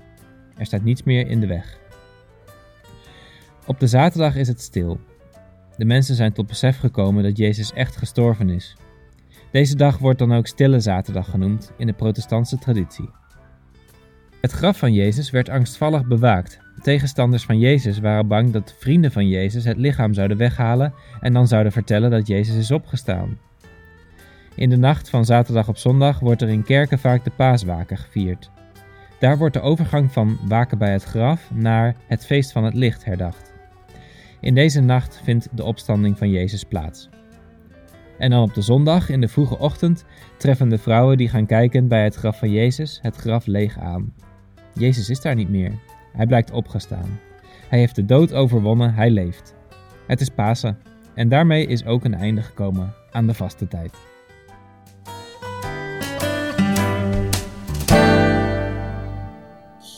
Er 0.57 0.67
staat 0.67 0.85
niets 0.85 1.03
meer 1.03 1.27
in 1.29 1.41
de 1.41 1.47
weg. 1.47 1.79
Op 3.67 3.81
de 3.81 3.87
zaterdag 3.87 4.37
is 4.37 4.49
het 4.49 4.61
stil. 4.61 5.01
De 5.77 5.85
mensen 5.85 6.15
zijn 6.15 6.33
tot 6.33 6.47
besef 6.47 6.79
gekomen 6.79 7.23
dat 7.23 7.37
Jezus 7.37 7.73
echt 7.73 7.97
gestorven 7.97 8.49
is. 8.49 8.77
Deze 9.51 9.77
dag 9.77 9.99
wordt 9.99 10.19
dan 10.19 10.35
ook 10.35 10.47
Stille 10.47 10.81
Zaterdag 10.81 11.31
genoemd 11.31 11.73
in 11.77 11.87
de 11.87 11.93
protestantse 11.93 12.59
traditie. 12.59 13.11
Het 14.41 14.53
graf 14.53 14.79
van 14.79 14.93
Jezus 14.93 15.31
werd 15.31 15.49
angstvallig 15.49 16.07
bewaakt. 16.07 16.59
Tegenstanders 16.83 17.45
van 17.45 17.59
Jezus 17.59 17.99
waren 17.99 18.29
bang 18.29 18.53
dat 18.53 18.75
vrienden 18.79 19.13
van 19.13 19.29
Jezus 19.29 19.65
het 19.65 19.77
lichaam 19.77 20.15
zouden 20.15 20.37
weghalen 20.37 20.95
en 21.21 21.33
dan 21.33 21.49
zouden 21.49 21.73
vertellen 21.73 22.11
dat 22.11 22.27
Jezus 22.27 22.57
is 22.57 22.71
opgestaan. 22.71 23.39
In 24.55 24.71
de 24.71 24.77
nacht 24.77 25.11
van 25.11 25.25
zaterdag 25.25 25.69
op 25.69 25.77
zondag 25.77 26.19
wordt 26.19 26.43
er 26.43 26.49
in 26.49 26.65
kerken 26.65 26.99
vaak 26.99 27.25
de 27.25 27.31
paaswaken 27.37 27.97
gevierd. 27.97 28.51
Daar 29.19 29.39
wordt 29.39 29.55
de 29.55 29.61
overgang 29.61 30.13
van 30.13 30.39
waken 30.49 30.79
bij 30.79 30.93
het 30.93 31.05
graf 31.05 31.51
naar 31.55 31.97
het 32.07 32.27
feest 32.27 32.53
van 32.53 32.65
het 32.65 32.75
licht 32.75 33.05
herdacht. 33.05 33.53
In 34.41 34.55
deze 34.55 34.81
nacht 34.81 35.21
vindt 35.25 35.49
de 35.53 35.65
opstanding 35.65 36.19
van 36.19 36.31
Jezus 36.31 36.65
plaats. 36.65 37.09
En 38.19 38.31
dan 38.31 38.43
op 38.43 38.55
de 38.55 38.63
zondag, 38.63 39.09
in 39.09 39.21
de 39.21 39.29
vroege 39.29 39.59
ochtend, 39.59 40.05
treffen 40.37 40.69
de 40.69 40.79
vrouwen 40.79 41.17
die 41.17 41.29
gaan 41.29 41.47
kijken 41.47 41.89
bij 41.89 42.05
het 42.05 42.15
graf 42.15 42.39
van 42.39 42.51
Jezus 42.51 42.99
het 43.03 43.17
graf 43.17 43.47
leeg 43.47 43.79
aan. 43.79 44.15
Jezus 44.73 45.11
is 45.11 45.21
daar 45.21 45.35
niet 45.35 45.49
meer. 45.49 45.73
Hij 46.13 46.27
blijkt 46.27 46.51
opgestaan. 46.51 47.21
Hij 47.69 47.79
heeft 47.79 47.95
de 47.95 48.05
dood 48.05 48.33
overwonnen, 48.33 48.95
hij 48.95 49.11
leeft. 49.11 49.55
Het 50.07 50.21
is 50.21 50.29
Pasen 50.29 50.79
en 51.15 51.29
daarmee 51.29 51.67
is 51.67 51.87
ook 51.87 52.05
een 52.05 52.15
einde 52.15 52.43
gekomen 52.43 52.95
aan 53.11 53.27
de 53.27 53.35
vaste 53.35 53.69
tijd. 53.69 53.97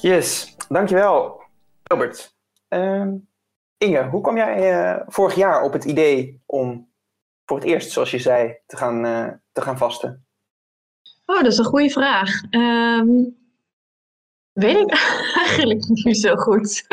Yes, 0.01 0.57
dankjewel 0.69 1.41
Robert. 1.83 2.37
Uh, 2.69 3.07
Inge, 3.79 4.09
hoe 4.09 4.21
kwam 4.21 4.37
jij 4.37 4.73
uh, 4.73 5.03
vorig 5.07 5.35
jaar 5.35 5.63
op 5.63 5.73
het 5.73 5.85
idee 5.85 6.43
om 6.47 6.89
voor 7.49 7.59
het 7.59 7.67
eerst, 7.67 7.91
zoals 7.91 8.11
je 8.11 8.19
zei, 8.19 8.57
te 8.67 8.77
gaan, 8.77 9.07
uh, 9.07 9.29
te 9.53 9.61
gaan 9.61 9.79
vasten? 9.79 10.27
Oh, 11.27 11.43
dat 11.43 11.53
is 11.53 11.59
een 11.59 11.65
goede 11.65 11.91
vraag. 11.91 12.43
Um, 12.51 13.37
weet 14.53 14.77
ik 14.77 14.91
eigenlijk 15.47 15.89
niet 15.89 16.19
zo 16.19 16.37
goed. 16.37 16.87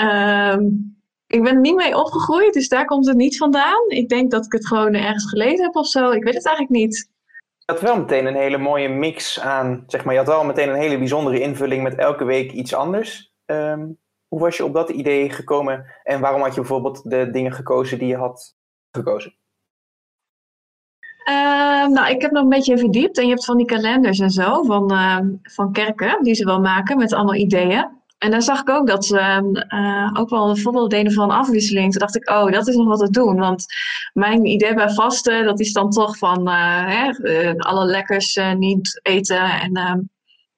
um, 0.00 0.96
ik 1.36 1.42
ben 1.42 1.54
er 1.54 1.60
niet 1.60 1.74
mee 1.74 1.96
opgegroeid, 1.96 2.52
dus 2.52 2.68
daar 2.68 2.84
komt 2.84 3.06
het 3.06 3.16
niet 3.16 3.36
vandaan. 3.36 3.84
Ik 3.88 4.08
denk 4.08 4.30
dat 4.30 4.44
ik 4.44 4.52
het 4.52 4.66
gewoon 4.66 4.94
ergens 4.94 5.28
gelezen 5.28 5.64
heb 5.64 5.76
of 5.76 5.86
zo. 5.86 6.10
Ik 6.10 6.24
weet 6.24 6.34
het 6.34 6.46
eigenlijk 6.46 6.76
niet. 6.76 7.10
Je 7.58 7.72
had 7.72 7.80
wel 7.80 7.98
meteen 7.98 8.26
een 8.26 8.36
hele 8.36 8.58
mooie 8.58 8.88
mix 8.88 9.40
aan, 9.40 9.84
zeg 9.86 10.04
maar, 10.04 10.12
je 10.12 10.20
had 10.20 10.28
wel 10.28 10.44
meteen 10.44 10.68
een 10.68 10.80
hele 10.80 10.98
bijzondere 10.98 11.40
invulling 11.40 11.82
met 11.82 11.94
elke 11.94 12.24
week 12.24 12.52
iets 12.52 12.74
anders. 12.74 13.34
Um, 13.46 13.98
hoe 14.28 14.40
was 14.40 14.56
je 14.56 14.64
op 14.64 14.74
dat 14.74 14.90
idee 14.90 15.30
gekomen 15.30 15.84
en 16.02 16.20
waarom 16.20 16.40
had 16.42 16.54
je 16.54 16.60
bijvoorbeeld 16.60 17.10
de 17.10 17.30
dingen 17.30 17.52
gekozen 17.52 17.98
die 17.98 18.08
je 18.08 18.16
had 18.16 18.55
gekozen? 18.96 19.34
Uh, 21.28 21.86
nou, 21.86 22.10
ik 22.10 22.22
heb 22.22 22.30
nog 22.30 22.42
een 22.42 22.48
beetje 22.48 22.78
verdiept 22.78 23.18
en 23.18 23.24
je 23.24 23.30
hebt 23.30 23.44
van 23.44 23.56
die 23.56 23.66
kalenders 23.66 24.18
en 24.18 24.30
zo 24.30 24.62
van, 24.62 24.92
uh, 24.92 25.18
van 25.42 25.72
kerken 25.72 26.22
die 26.22 26.34
ze 26.34 26.44
wel 26.44 26.60
maken 26.60 26.96
met 26.96 27.12
allemaal 27.12 27.34
ideeën. 27.34 27.88
en 28.18 28.30
dan 28.30 28.42
zag 28.42 28.60
ik 28.60 28.70
ook 28.70 28.86
dat 28.86 29.04
ze 29.04 29.18
uh, 29.74 30.20
ook 30.20 30.28
wel 30.28 30.54
de 30.54 30.60
voorbeeld 30.60 30.90
deden 30.90 31.12
van 31.12 31.30
afwisseling. 31.30 31.90
Toen 31.90 32.00
dacht 32.00 32.16
ik, 32.16 32.30
oh, 32.30 32.52
dat 32.52 32.68
is 32.68 32.76
nog 32.76 32.86
wat 32.86 32.98
te 32.98 33.10
doen. 33.10 33.38
Want 33.38 33.64
mijn 34.12 34.44
idee 34.44 34.74
bij 34.74 34.90
vasten, 34.90 35.44
dat 35.44 35.60
is 35.60 35.72
dan 35.72 35.90
toch 35.90 36.18
van 36.18 36.48
uh, 36.48 36.86
hè, 36.86 37.56
alle 37.56 37.84
lekkers 37.84 38.40
niet 38.58 39.00
eten. 39.02 39.60
En 39.60 39.72
ehm, 39.72 40.00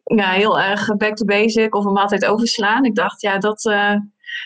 ja, 0.05 0.31
heel 0.31 0.61
erg 0.61 0.97
back 0.97 1.17
to 1.17 1.25
basic 1.25 1.75
of 1.75 1.85
een 1.85 1.93
maaltijd 1.93 2.25
overslaan. 2.25 2.85
Ik 2.85 2.95
dacht, 2.95 3.21
ja, 3.21 3.39
dat, 3.39 3.63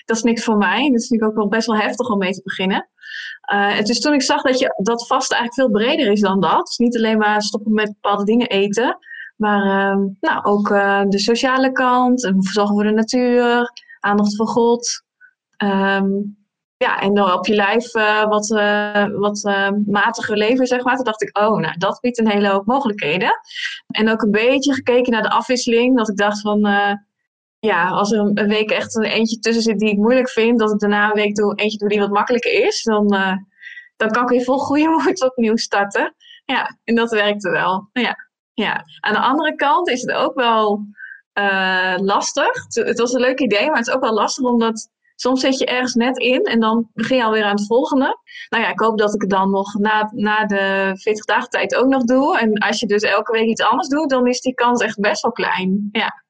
dat 0.05 0.17
is 0.17 0.23
niks 0.23 0.45
voor 0.45 0.57
mij. 0.57 0.91
Dat 0.91 1.01
is 1.01 1.09
natuurlijk 1.09 1.31
ook 1.31 1.37
wel 1.37 1.49
best 1.49 1.67
wel 1.67 1.77
heftig 1.77 2.09
om 2.09 2.19
mee 2.19 2.33
te 2.33 2.41
beginnen. 2.45 2.89
Dus 3.83 4.01
toen 4.01 4.15
ik 4.15 4.23
zag 4.23 4.43
dat, 4.43 4.59
je, 4.59 4.75
dat 4.83 5.07
vasten 5.07 5.37
eigenlijk 5.37 5.69
veel 5.69 5.81
breder 5.81 6.13
is 6.13 6.21
dan 6.21 6.41
dat. 6.41 6.75
Niet 6.77 6.97
alleen 6.97 7.19
maar 7.19 7.43
stoppen 7.43 7.73
met 7.73 7.87
bepaalde 8.01 8.25
dingen 8.25 8.49
eten. 8.49 8.99
Maar 9.37 9.65
uh, 9.65 10.05
nou, 10.21 10.45
ook 10.45 10.69
uh, 10.69 11.03
de 11.09 11.19
sociale 11.19 11.73
kant, 11.73 12.25
en 12.25 12.43
zorgen 12.43 12.75
voor 12.75 12.85
de 12.85 12.91
natuur, 12.91 13.73
aandacht 14.01 14.37
voor 14.37 14.49
God. 14.49 15.03
Um, 15.65 16.41
ja, 16.77 17.01
en 17.01 17.15
dan 17.15 17.33
op 17.33 17.47
je 17.47 17.55
lijf 17.55 17.95
uh, 17.95 18.25
wat, 18.25 18.49
wat 19.13 19.43
matiger 19.87 20.37
leven, 20.37 20.67
zeg 20.67 20.85
maar. 20.85 20.97
Toen 20.97 21.05
dacht 21.05 21.23
ik, 21.23 21.39
oh, 21.39 21.59
nou, 21.59 21.79
dat 21.79 22.01
biedt 22.01 22.19
een 22.19 22.31
hele 22.31 22.49
hoop 22.49 22.67
mogelijkheden. 22.67 23.31
En 23.87 24.11
ook 24.11 24.23
een 24.23 24.31
beetje 24.31 24.75
gekeken 24.75 25.13
naar 25.13 25.23
de 25.23 25.31
afwisseling. 25.31 25.97
Dat 25.97 26.09
ik 26.09 26.17
dacht 26.17 26.41
van, 26.41 26.61
ja, 27.67 27.89
als 27.89 28.13
er 28.13 28.19
een 28.19 28.49
week 28.49 28.71
echt 28.71 28.97
een 28.97 29.03
eentje 29.03 29.39
tussen 29.39 29.63
zit 29.63 29.79
die 29.79 29.91
ik 29.91 29.99
moeilijk 29.99 30.29
vind, 30.29 30.59
dat 30.59 30.73
ik 30.73 30.79
daarna 30.79 31.09
een 31.09 31.15
week 31.15 31.35
doe, 31.35 31.55
eentje 31.55 31.79
doe 31.79 31.89
die 31.89 32.01
wat 32.01 32.11
makkelijker 32.11 32.53
is, 32.53 32.83
dan, 32.83 33.09
dan 33.97 34.11
kan 34.11 34.23
ik 34.23 34.29
weer 34.29 34.45
vol 34.45 34.59
goede 34.59 34.89
moed 35.05 35.25
opnieuw 35.25 35.57
starten. 35.57 36.15
Ja, 36.45 36.79
en 36.85 36.95
dat 36.95 37.11
werkte 37.11 37.51
wel. 37.51 37.89
Ja. 37.93 38.17
Ja, 38.55 38.85
aan 39.01 39.13
de 39.13 39.21
andere 39.21 39.55
kant 39.55 39.89
is 39.89 40.01
het 40.01 40.13
ook 40.13 40.35
wel 40.35 40.87
uh, 41.39 41.95
lastig. 41.97 42.53
Het 42.69 42.99
was 42.99 43.13
een 43.13 43.21
leuk 43.21 43.41
idee, 43.41 43.67
maar 43.67 43.79
het 43.79 43.87
is 43.87 43.95
ook 43.95 44.03
wel 44.03 44.15
lastig 44.15 44.45
omdat 44.45 44.91
soms 45.17 45.41
zit 45.41 45.59
je 45.59 45.67
ergens 45.67 45.95
net 45.95 46.19
in 46.19 46.45
en 46.45 46.61
dan 46.61 46.91
begin 46.95 47.17
je 47.17 47.25
alweer 47.25 47.45
aan 47.45 47.57
het 47.57 47.67
volgende. 47.67 48.19
Nou 48.49 48.63
ja, 48.63 48.71
ik 48.71 48.81
hoop 48.81 48.99
dat 48.99 49.15
ik 49.15 49.21
het 49.21 49.31
dan 49.31 49.51
nog 49.51 49.75
na, 49.75 50.11
na 50.15 50.47
de 50.47 50.93
40 50.95 51.25
dagen 51.25 51.51
tijd 51.51 51.75
ook 51.75 51.89
nog 51.89 52.05
doe. 52.05 52.39
En 52.39 52.59
als 52.59 52.81
je 52.81 52.87
dus 52.87 53.03
elke 53.03 53.33
week 53.33 53.49
iets 53.49 53.63
anders 53.63 53.89
doet, 53.89 54.11
dan 54.11 54.27
is 54.27 54.41
die 54.41 54.55
kans 54.55 54.83
echt 54.83 55.01
best 55.01 55.23
wel 55.23 55.33
klein. 55.33 55.89
Ja. 55.93 56.25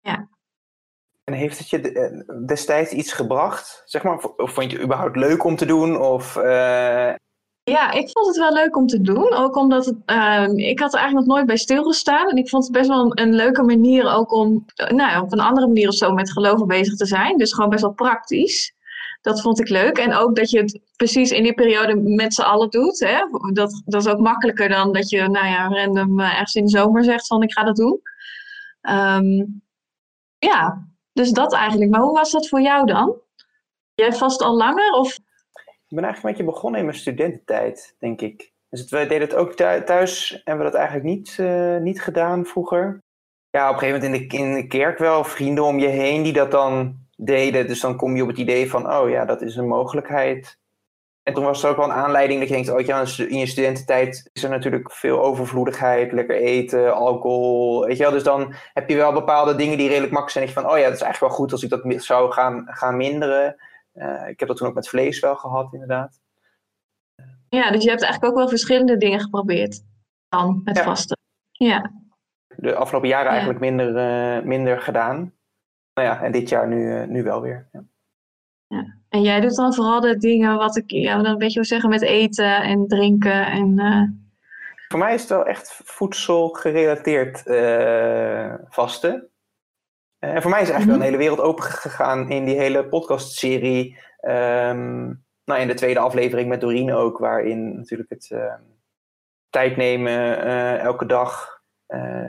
ja. 0.00 0.28
En 1.24 1.34
heeft 1.34 1.58
het 1.58 1.70
je 1.70 1.92
eh, 1.92 2.46
destijds 2.46 2.92
iets 2.92 3.12
gebracht? 3.12 3.82
Zeg 3.84 4.02
maar, 4.02 4.24
of 4.36 4.52
vond 4.52 4.70
je 4.70 4.76
het 4.76 4.84
überhaupt 4.84 5.16
leuk 5.16 5.44
om 5.44 5.56
te 5.56 5.66
doen? 5.66 6.00
Of, 6.00 6.36
uh, 6.36 7.14
ja, 7.70 7.92
ik 7.92 8.10
vond 8.10 8.26
het 8.26 8.36
wel 8.36 8.52
leuk 8.52 8.76
om 8.76 8.86
te 8.86 9.00
doen. 9.00 9.32
Ook 9.32 9.56
omdat 9.56 9.86
het, 9.86 9.96
uh, 10.06 10.68
ik 10.68 10.78
had 10.78 10.92
er 10.92 10.98
eigenlijk 10.98 11.26
nog 11.26 11.36
nooit 11.36 11.46
bij 11.46 11.56
stilgestaan. 11.56 12.28
En 12.28 12.36
ik 12.36 12.48
vond 12.48 12.64
het 12.64 12.72
best 12.72 12.88
wel 12.88 13.18
een, 13.18 13.34
leuke 13.34 13.62
manier 13.62 14.12
ook 14.12 14.32
om 14.32 14.64
nou, 14.88 15.22
op 15.22 15.32
een 15.32 15.40
andere 15.40 15.66
manier 15.66 15.88
of 15.88 15.94
zo 15.94 16.12
met 16.12 16.32
geloven 16.32 16.66
bezig 16.66 16.96
te 16.96 17.06
zijn. 17.06 17.36
Dus 17.36 17.52
gewoon 17.52 17.70
best 17.70 17.82
wel 17.82 17.92
praktisch. 17.92 18.74
Dat 19.20 19.40
vond 19.40 19.60
ik 19.60 19.68
leuk. 19.68 19.98
En 19.98 20.14
ook 20.14 20.36
dat 20.36 20.50
je 20.50 20.58
het 20.58 20.80
precies 20.96 21.30
in 21.30 21.42
die 21.42 21.54
periode 21.54 21.96
met 21.96 22.34
z'n 22.34 22.42
allen 22.42 22.70
doet. 22.70 22.98
Hè? 22.98 23.16
Dat, 23.52 23.82
dat 23.84 24.06
is 24.06 24.12
ook 24.12 24.20
makkelijker 24.20 24.68
dan 24.68 24.92
dat 24.92 25.08
je 25.08 25.28
nou 25.28 25.46
ja, 25.46 25.68
random 25.68 26.20
uh, 26.20 26.32
ergens 26.32 26.54
in 26.54 26.64
de 26.64 26.70
zomer 26.70 27.04
zegt 27.04 27.26
van 27.26 27.42
ik 27.42 27.52
ga 27.52 27.64
dat 27.64 27.76
doen. 27.76 28.00
Um, 28.82 29.62
ja, 30.38 30.86
dus 31.14 31.30
dat 31.30 31.52
eigenlijk. 31.52 31.90
Maar 31.90 32.00
hoe 32.00 32.14
was 32.14 32.30
dat 32.30 32.48
voor 32.48 32.60
jou 32.60 32.86
dan? 32.86 33.16
Jij 33.94 34.12
vast 34.12 34.42
al 34.42 34.56
langer? 34.56 34.92
Of 34.92 35.18
ik 35.88 36.00
ben 36.00 36.04
eigenlijk 36.04 36.24
een 36.24 36.30
beetje 36.30 36.52
begonnen 36.52 36.80
in 36.80 36.86
mijn 36.86 36.98
studententijd, 36.98 37.96
denk 37.98 38.20
ik. 38.20 38.52
Dus 38.68 38.90
we 38.90 38.98
deden 38.98 39.20
het 39.20 39.34
ook 39.34 39.54
thuis 39.54 40.42
en 40.42 40.58
we 40.58 40.64
dat 40.64 40.74
eigenlijk 40.74 41.06
niet, 41.06 41.36
uh, 41.40 41.76
niet 41.76 42.02
gedaan 42.02 42.44
vroeger. 42.44 43.02
Ja, 43.50 43.68
op 43.68 43.74
een 43.74 43.80
gegeven 43.80 44.00
moment 44.00 44.22
in 44.22 44.28
de, 44.28 44.36
in 44.36 44.54
de 44.54 44.66
kerk 44.66 44.98
wel 44.98 45.24
vrienden 45.24 45.64
om 45.64 45.78
je 45.78 45.86
heen 45.86 46.22
die 46.22 46.32
dat 46.32 46.50
dan 46.50 46.96
deden. 47.16 47.66
Dus 47.66 47.80
dan 47.80 47.96
kom 47.96 48.16
je 48.16 48.22
op 48.22 48.28
het 48.28 48.38
idee 48.38 48.70
van, 48.70 48.92
oh 48.92 49.08
ja, 49.08 49.24
dat 49.24 49.42
is 49.42 49.56
een 49.56 49.68
mogelijkheid. 49.68 50.58
En 51.24 51.34
toen 51.34 51.44
was 51.44 51.62
er 51.62 51.70
ook 51.70 51.76
wel 51.76 51.84
een 51.84 51.92
aanleiding 51.92 52.38
dat 52.38 52.48
je 52.48 52.54
denkt, 52.54 52.70
oh 52.70 52.80
ja, 52.80 53.04
in 53.16 53.38
je 53.38 53.46
studententijd 53.46 54.30
is 54.32 54.42
er 54.42 54.50
natuurlijk 54.50 54.92
veel 54.92 55.22
overvloedigheid, 55.22 56.12
lekker 56.12 56.36
eten, 56.36 56.94
alcohol, 56.94 57.86
weet 57.86 57.96
je 57.96 58.02
wel. 58.02 58.12
Dus 58.12 58.22
dan 58.22 58.54
heb 58.72 58.88
je 58.88 58.96
wel 58.96 59.12
bepaalde 59.12 59.54
dingen 59.54 59.78
die 59.78 59.88
redelijk 59.88 60.12
makkelijk 60.12 60.52
zijn. 60.52 60.64
van, 60.64 60.72
oh 60.72 60.78
ja, 60.78 60.84
dat 60.84 60.94
is 60.94 61.02
eigenlijk 61.02 61.32
wel 61.32 61.40
goed 61.40 61.52
als 61.52 61.62
ik 61.62 61.70
dat 61.70 62.02
zou 62.02 62.32
gaan, 62.32 62.66
gaan 62.66 62.96
minderen. 62.96 63.56
Uh, 63.94 64.28
ik 64.28 64.38
heb 64.38 64.48
dat 64.48 64.56
toen 64.56 64.68
ook 64.68 64.74
met 64.74 64.88
vlees 64.88 65.20
wel 65.20 65.36
gehad, 65.36 65.72
inderdaad. 65.72 66.20
Ja, 67.48 67.70
dus 67.70 67.82
je 67.84 67.90
hebt 67.90 68.02
eigenlijk 68.02 68.32
ook 68.32 68.38
wel 68.38 68.48
verschillende 68.48 68.96
dingen 68.96 69.20
geprobeerd 69.20 69.84
dan 70.28 70.60
met 70.64 70.80
vasten. 70.80 71.18
Ja. 71.50 71.92
De 72.56 72.74
afgelopen 72.74 73.08
jaren 73.08 73.30
eigenlijk 73.30 73.60
minder, 73.60 73.88
uh, 74.36 74.44
minder 74.44 74.80
gedaan. 74.80 75.32
Nou 75.94 76.08
ja, 76.08 76.22
en 76.22 76.32
dit 76.32 76.48
jaar 76.48 76.68
nu, 76.68 77.00
uh, 77.00 77.06
nu 77.06 77.22
wel 77.22 77.40
weer. 77.40 77.68
Ja. 77.72 77.84
ja. 78.66 79.02
En 79.14 79.22
jij 79.22 79.40
doet 79.40 79.56
dan 79.56 79.74
vooral 79.74 80.00
de 80.00 80.16
dingen 80.16 80.56
wat 80.56 80.76
ik 80.76 80.90
ja, 80.90 81.16
dan 81.16 81.26
een 81.26 81.38
beetje 81.38 81.54
wil 81.54 81.64
zeggen 81.64 81.90
met 81.90 82.02
eten 82.02 82.62
en 82.62 82.86
drinken 82.86 83.46
en... 83.46 83.78
Voor 84.88 84.98
mij 84.98 85.14
is 85.14 85.20
het 85.20 85.30
wel 85.30 85.46
echt 85.46 85.80
voedsel 85.84 86.48
gerelateerd 86.48 87.42
vasten. 88.68 89.28
En 90.18 90.42
voor 90.42 90.50
mij 90.50 90.62
is 90.62 90.70
eigenlijk 90.70 90.84
wel 90.84 90.94
een 90.94 90.98
mhm. 90.98 91.02
hele 91.02 91.16
wereld 91.16 91.40
open 91.40 91.64
gegaan 91.64 92.30
in 92.30 92.44
die 92.44 92.58
hele 92.58 92.84
podcastserie. 92.84 93.98
Um, 94.20 95.24
nou, 95.44 95.60
in 95.60 95.66
de 95.66 95.74
tweede 95.74 96.00
aflevering 96.00 96.48
met 96.48 96.60
Dorine 96.60 96.94
ook, 96.94 97.18
waarin 97.18 97.76
natuurlijk 97.76 98.10
het 98.10 98.30
uh, 98.32 98.54
tijd 99.50 99.76
nemen, 99.76 100.38
elke 100.80 101.06
dag 101.06 101.60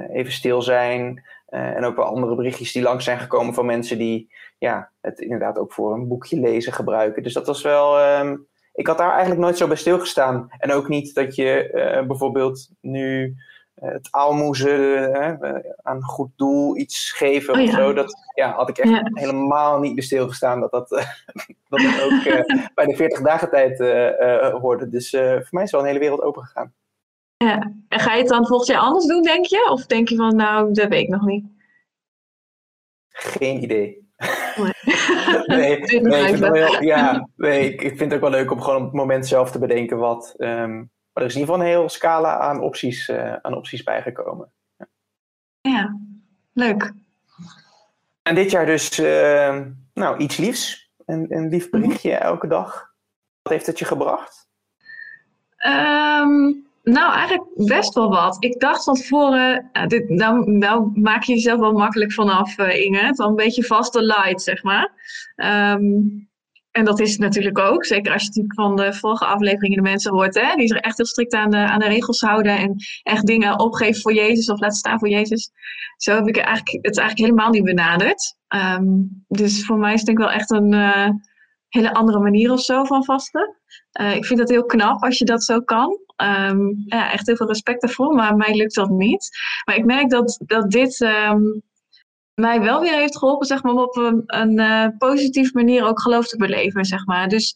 even 0.10 0.32
stil 0.32 0.62
zijn. 0.62 1.24
En 1.56 1.84
ook 1.84 1.96
wel 1.96 2.06
andere 2.06 2.36
berichtjes 2.36 2.72
die 2.72 2.82
langs 2.82 3.04
zijn 3.04 3.20
gekomen 3.20 3.54
van 3.54 3.66
mensen 3.66 3.98
die 3.98 4.34
ja, 4.58 4.92
het 5.02 5.20
inderdaad 5.20 5.58
ook 5.58 5.74
voor 5.74 5.94
een 5.94 6.08
boekje 6.08 6.40
lezen 6.40 6.74
gebruiken. 6.74 7.24
Dus 7.24 7.34
dat 7.34 7.48
was 7.48 7.62
wel. 7.62 8.20
Um, 8.20 8.48
ik 8.74 8.88
had 8.88 8.98
daar 8.98 9.12
eigenlijk 9.12 9.42
nooit 9.42 9.58
zo 9.58 9.68
bij 9.68 9.76
stilgestaan. 9.76 10.48
En 10.58 10.72
ook 10.72 10.88
niet 10.88 11.14
dat 11.14 11.36
je 11.36 12.04
bijvoorbeeld 12.08 12.70
nu 12.82 13.36
eh, 13.76 13.92
het 13.92 14.08
aalmoezen, 14.12 15.14
eh, 15.14 15.74
aan 15.82 15.96
een 15.96 16.04
goed 16.04 16.32
doel 16.36 16.78
iets 16.78 17.12
geven 17.12 17.54
oh, 17.54 17.62
of 17.62 17.70
zo. 17.70 17.94
Dat 17.94 18.16
ja, 18.34 18.52
had 18.52 18.70
ik 18.70 18.78
echt 18.78 19.10
helemaal 19.14 19.80
niet 19.80 19.96
bij 19.96 20.04
stilgestaan 20.04 20.60
dat 20.60 20.72
dat, 20.72 20.90
dat, 21.70 21.80
dat 21.80 22.02
ook 22.02 22.24
bij 22.76 22.86
de 22.86 22.96
40 22.96 23.22
dagen 23.22 23.50
tijd 23.50 23.78
hoorde. 24.62 24.90
Dus 24.90 25.10
voor 25.10 25.48
mij 25.50 25.64
is 25.64 25.72
wel 25.72 25.82
een 25.82 25.88
hele 25.88 26.00
wereld 26.00 26.22
open 26.22 26.44
gegaan. 26.44 26.74
Ja. 27.46 27.72
En 27.88 28.00
ga 28.00 28.14
je 28.14 28.20
het 28.20 28.28
dan 28.28 28.48
volgend 28.48 28.70
jaar 28.70 28.80
anders 28.80 29.06
doen, 29.06 29.22
denk 29.22 29.46
je? 29.46 29.70
Of 29.72 29.86
denk 29.86 30.10
je 30.10 30.16
van, 30.16 30.36
nou, 30.36 30.74
dat 30.74 30.88
weet 30.88 31.02
ik 31.02 31.10
nog 31.10 31.26
niet? 31.26 31.46
Geen 33.08 33.64
idee. 33.64 34.10
nee, 34.56 35.46
nee, 35.60 35.78
ik 35.78 35.88
vind 35.88 36.80
ja, 36.80 37.28
nee, 37.36 37.76
ik 37.76 37.98
vind 37.98 38.00
het 38.00 38.14
ook 38.14 38.30
wel 38.30 38.30
leuk 38.30 38.52
om 38.52 38.62
gewoon 38.62 38.80
op 38.80 38.86
het 38.86 38.94
moment 38.94 39.28
zelf 39.28 39.52
te 39.52 39.60
bedenken 39.60 39.98
wat, 39.98 40.34
um, 40.38 40.78
maar 41.12 41.24
er 41.24 41.30
is 41.30 41.34
in 41.34 41.40
ieder 41.40 41.54
geval 41.54 41.70
een 41.70 41.76
heel 41.76 41.90
scala 41.90 42.40
aan 42.40 42.62
opties, 42.62 43.10
uh, 43.10 43.36
aan 43.36 43.56
opties 43.56 43.84
bijgekomen. 43.84 44.52
Ja. 44.78 44.88
ja, 45.62 46.00
leuk. 46.54 46.94
En 48.22 48.36
dit 48.36 48.52
jaar 48.52 48.66
dus 48.66 49.00
uh, 49.00 49.62
nou, 49.94 50.18
iets 50.18 50.38
liefs. 50.38 50.84
Een, 51.06 51.26
een 51.30 51.50
lief 51.50 51.70
berichtje 51.70 52.12
mhm. 52.12 52.22
elke 52.22 52.48
dag. 52.48 52.94
Wat 53.42 53.54
heeft 53.54 53.66
het 53.66 53.80
je 53.80 53.86
gebracht? 53.86 54.48
Um, 55.68 56.65
nou, 56.94 57.14
eigenlijk 57.14 57.50
best 57.56 57.94
wel 57.94 58.10
wat. 58.10 58.38
Ik 58.40 58.60
dacht 58.60 58.84
van 58.84 58.96
tevoren, 58.96 59.70
uh, 59.92 60.08
nou, 60.48 60.92
maak 60.94 61.24
je 61.24 61.34
jezelf 61.34 61.60
wel 61.60 61.74
makkelijk 61.74 62.14
vanaf, 62.14 62.58
uh, 62.58 62.82
Inge. 62.82 63.14
Dan 63.14 63.30
een 63.30 63.36
beetje 63.36 63.64
vaste 63.64 64.02
light, 64.04 64.42
zeg 64.42 64.64
maar. 64.64 64.92
Um, 65.36 66.28
en 66.72 66.86
dat 66.86 67.00
is 67.00 67.12
het 67.12 67.20
natuurlijk 67.20 67.60
ook. 67.60 67.86
Zeker 67.86 68.14
als 68.14 68.22
je 68.22 68.28
natuurlijk 68.28 68.56
van 68.56 68.76
de 68.76 68.94
vorige 68.94 69.26
afleveringen 69.26 69.84
de 69.84 69.90
mensen 69.90 70.14
hoort. 70.14 70.36
Hè, 70.36 70.56
die 70.56 70.68
zich 70.68 70.78
echt 70.78 70.98
heel 70.98 71.06
strikt 71.06 71.34
aan 71.34 71.50
de, 71.50 71.58
aan 71.58 71.80
de 71.80 71.88
regels 71.88 72.22
houden. 72.22 72.58
En 72.58 72.76
echt 73.04 73.26
dingen 73.26 73.60
opgeven 73.60 74.02
voor 74.02 74.14
Jezus 74.14 74.50
of 74.50 74.60
laten 74.60 74.78
staan 74.78 75.00
voor 75.00 75.10
Jezus. 75.10 75.52
Zo 75.98 76.16
heb 76.16 76.28
ik 76.28 76.38
eigenlijk, 76.38 76.86
het 76.86 76.98
eigenlijk 76.98 77.30
helemaal 77.30 77.52
niet 77.52 77.64
benaderd. 77.64 78.36
Um, 78.56 79.26
dus 79.28 79.66
voor 79.66 79.78
mij 79.78 79.94
is 79.94 80.00
het 80.00 80.06
denk 80.06 80.20
ik 80.20 80.26
wel 80.26 80.34
echt 80.34 80.52
een 80.52 80.74
uh, 80.74 81.10
hele 81.76 81.94
andere 81.94 82.20
manier 82.20 82.52
of 82.52 82.62
zo 82.62 82.84
van 82.84 83.04
vasten. 83.04 83.56
Uh, 84.02 84.16
ik 84.16 84.26
vind 84.26 84.40
het 84.40 84.50
heel 84.50 84.66
knap 84.66 85.04
als 85.04 85.18
je 85.18 85.26
dat 85.26 85.44
zo 85.44 85.60
kan. 85.60 86.00
Um, 86.24 86.84
ja, 86.86 87.12
echt 87.12 87.28
heel 87.28 87.36
veel 87.36 87.48
respect 87.48 87.82
daarvoor. 87.82 88.14
Maar 88.14 88.36
mij 88.36 88.56
lukt 88.56 88.76
dat 88.76 88.90
niet. 88.90 89.30
Maar 89.66 89.76
ik 89.76 89.86
merk 89.86 90.10
dat, 90.10 90.42
dat 90.46 90.72
dit... 90.72 91.02
Um, 91.02 91.64
mij 92.42 92.62
wel 92.62 92.82
weer 92.82 92.98
heeft 92.98 93.18
geholpen, 93.18 93.48
zeg 93.48 93.64
maar, 93.64 93.74
om 93.74 93.80
op 93.80 93.96
een, 93.96 94.24
een 94.26 94.60
uh, 94.60 94.88
positieve 94.98 95.52
manier 95.54 95.86
ook 95.86 96.02
geloof 96.02 96.28
te 96.28 96.38
beleven, 96.38 96.86
zeg 96.86 97.06
maar. 97.06 97.28
Dus 97.28 97.56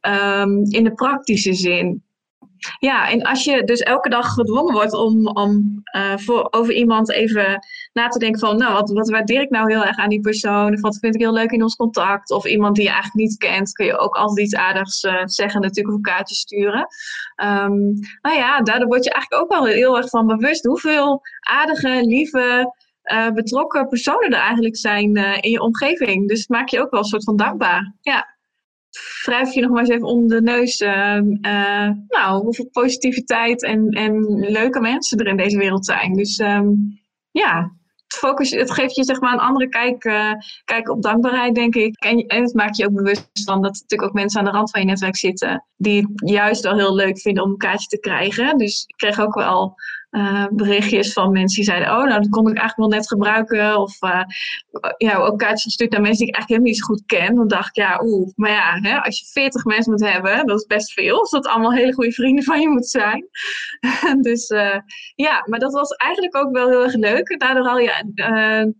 um, 0.00 0.64
in 0.64 0.84
de 0.84 0.92
praktische 0.94 1.54
zin. 1.54 2.04
Ja, 2.78 3.10
en 3.10 3.22
als 3.22 3.44
je 3.44 3.64
dus 3.64 3.80
elke 3.80 4.08
dag 4.08 4.32
gedwongen 4.32 4.72
wordt 4.72 4.92
om, 4.92 5.26
om 5.26 5.82
uh, 5.96 6.16
voor, 6.16 6.48
over 6.50 6.74
iemand 6.74 7.12
even 7.12 7.66
na 7.92 8.08
te 8.08 8.18
denken 8.18 8.40
van, 8.40 8.56
nou, 8.56 8.72
wat, 8.72 8.90
wat 8.90 9.10
waardeer 9.10 9.40
ik 9.40 9.50
nou 9.50 9.72
heel 9.72 9.84
erg 9.84 9.96
aan 9.96 10.08
die 10.08 10.20
persoon? 10.20 10.72
Of 10.72 10.80
wat 10.80 10.98
vind 10.98 11.14
ik 11.14 11.20
heel 11.20 11.32
leuk 11.32 11.50
in 11.50 11.62
ons 11.62 11.76
contact? 11.76 12.30
Of 12.30 12.44
iemand 12.44 12.74
die 12.74 12.84
je 12.84 12.90
eigenlijk 12.90 13.28
niet 13.28 13.38
kent, 13.38 13.72
kun 13.72 13.86
je 13.86 13.98
ook 13.98 14.14
altijd 14.14 14.46
iets 14.46 14.54
aardigs 14.54 15.02
uh, 15.02 15.22
zeggen, 15.24 15.60
natuurlijk, 15.60 15.88
of 15.88 15.94
een 15.94 16.12
kaartje 16.12 16.34
sturen. 16.34 16.86
Um, 17.42 17.98
nou 18.20 18.36
ja, 18.36 18.60
daardoor 18.60 18.88
word 18.88 19.04
je 19.04 19.10
eigenlijk 19.10 19.42
ook 19.42 19.52
wel 19.52 19.66
heel 19.66 19.96
erg 19.96 20.08
van 20.08 20.26
bewust 20.26 20.64
hoeveel 20.64 21.20
aardige, 21.40 22.06
lieve, 22.06 22.74
betrokken 23.34 23.88
personen 23.88 24.30
er 24.30 24.40
eigenlijk 24.40 24.76
zijn 24.76 25.16
in 25.16 25.50
je 25.50 25.60
omgeving. 25.60 26.28
Dus 26.28 26.46
maak 26.46 26.68
je 26.68 26.80
ook 26.80 26.90
wel 26.90 27.00
een 27.00 27.06
soort 27.06 27.24
van 27.24 27.36
dankbaar. 27.36 27.94
Ja 28.00 28.35
wrijf 29.24 29.54
je 29.54 29.60
nog 29.60 29.70
maar 29.70 29.80
eens 29.80 29.88
even 29.88 30.06
om 30.06 30.26
de 30.26 30.42
neus. 30.42 30.80
Uh, 30.80 31.18
uh, 31.40 31.90
nou, 32.08 32.42
hoeveel 32.42 32.68
positiviteit 32.72 33.62
en, 33.62 33.88
en 33.88 34.40
leuke 34.50 34.80
mensen 34.80 35.18
er 35.18 35.26
in 35.26 35.36
deze 35.36 35.58
wereld 35.58 35.86
zijn. 35.86 36.12
Dus 36.12 36.38
um, 36.38 37.00
ja, 37.30 37.72
het, 38.06 38.18
focus, 38.18 38.50
het 38.50 38.70
geeft 38.70 38.96
je 38.96 39.04
zeg 39.04 39.20
maar 39.20 39.32
een 39.32 39.38
andere 39.38 39.68
kijk, 39.68 40.04
uh, 40.04 40.32
kijk 40.64 40.88
op 40.88 41.02
dankbaarheid, 41.02 41.54
denk 41.54 41.74
ik. 41.74 42.04
En, 42.04 42.18
en 42.18 42.42
het 42.42 42.54
maakt 42.54 42.76
je 42.76 42.86
ook 42.86 42.94
bewust 42.94 43.28
van 43.44 43.62
dat 43.62 43.74
er 43.74 43.80
natuurlijk 43.80 44.02
ook 44.02 44.12
mensen 44.12 44.38
aan 44.38 44.44
de 44.44 44.50
rand 44.50 44.70
van 44.70 44.80
je 44.80 44.86
netwerk 44.86 45.16
zitten. 45.16 45.66
die 45.76 46.00
het 46.00 46.30
juist 46.30 46.62
wel 46.62 46.76
heel 46.76 46.94
leuk 46.94 47.20
vinden 47.20 47.42
om 47.42 47.50
een 47.50 47.56
kaartje 47.56 47.88
te 47.88 48.00
krijgen. 48.00 48.58
Dus 48.58 48.84
ik 48.86 48.96
kreeg 48.96 49.20
ook 49.20 49.34
wel 49.34 49.74
uh, 50.16 50.46
berichtjes 50.50 51.12
van 51.12 51.32
mensen 51.32 51.56
die 51.56 51.64
zeiden: 51.64 51.88
Oh, 51.88 52.04
nou, 52.04 52.20
dat 52.20 52.28
kon 52.28 52.48
ik 52.50 52.58
eigenlijk 52.58 52.76
wel 52.76 52.98
net 52.98 53.08
gebruiken. 53.08 53.80
Of 53.80 54.02
uh, 54.02 54.22
ja, 54.96 55.16
ook 55.16 55.38
kaartjes 55.38 55.62
gestuurd 55.62 55.90
naar 55.90 56.00
mensen 56.00 56.18
die 56.18 56.28
ik 56.28 56.34
eigenlijk 56.34 56.64
helemaal 56.64 56.70
niet 56.70 56.78
zo 56.78 56.86
goed 56.86 57.26
ken. 57.26 57.34
Dan 57.34 57.48
dacht 57.48 57.68
ik: 57.68 57.76
Ja, 57.82 58.00
oeh, 58.02 58.28
maar 58.34 58.50
ja, 58.50 58.78
hè, 58.80 59.02
als 59.02 59.20
je 59.20 59.26
40 59.26 59.64
mensen 59.64 59.92
moet 59.92 60.04
hebben, 60.04 60.46
dat 60.46 60.58
is 60.58 60.66
best 60.66 60.92
veel. 60.92 61.18
Als 61.18 61.30
dat 61.30 61.46
allemaal 61.46 61.72
hele 61.72 61.94
goede 61.94 62.12
vrienden 62.12 62.44
van 62.44 62.60
je 62.60 62.68
moet 62.68 62.88
zijn. 62.88 63.28
dus 64.28 64.50
uh, 64.50 64.78
ja, 65.14 65.44
maar 65.48 65.58
dat 65.58 65.72
was 65.72 65.90
eigenlijk 65.90 66.36
ook 66.36 66.52
wel 66.52 66.68
heel 66.68 66.82
erg 66.82 66.94
leuk. 66.94 67.38
Daardoor 67.38 67.66
haal 67.66 67.78
je 67.78 68.74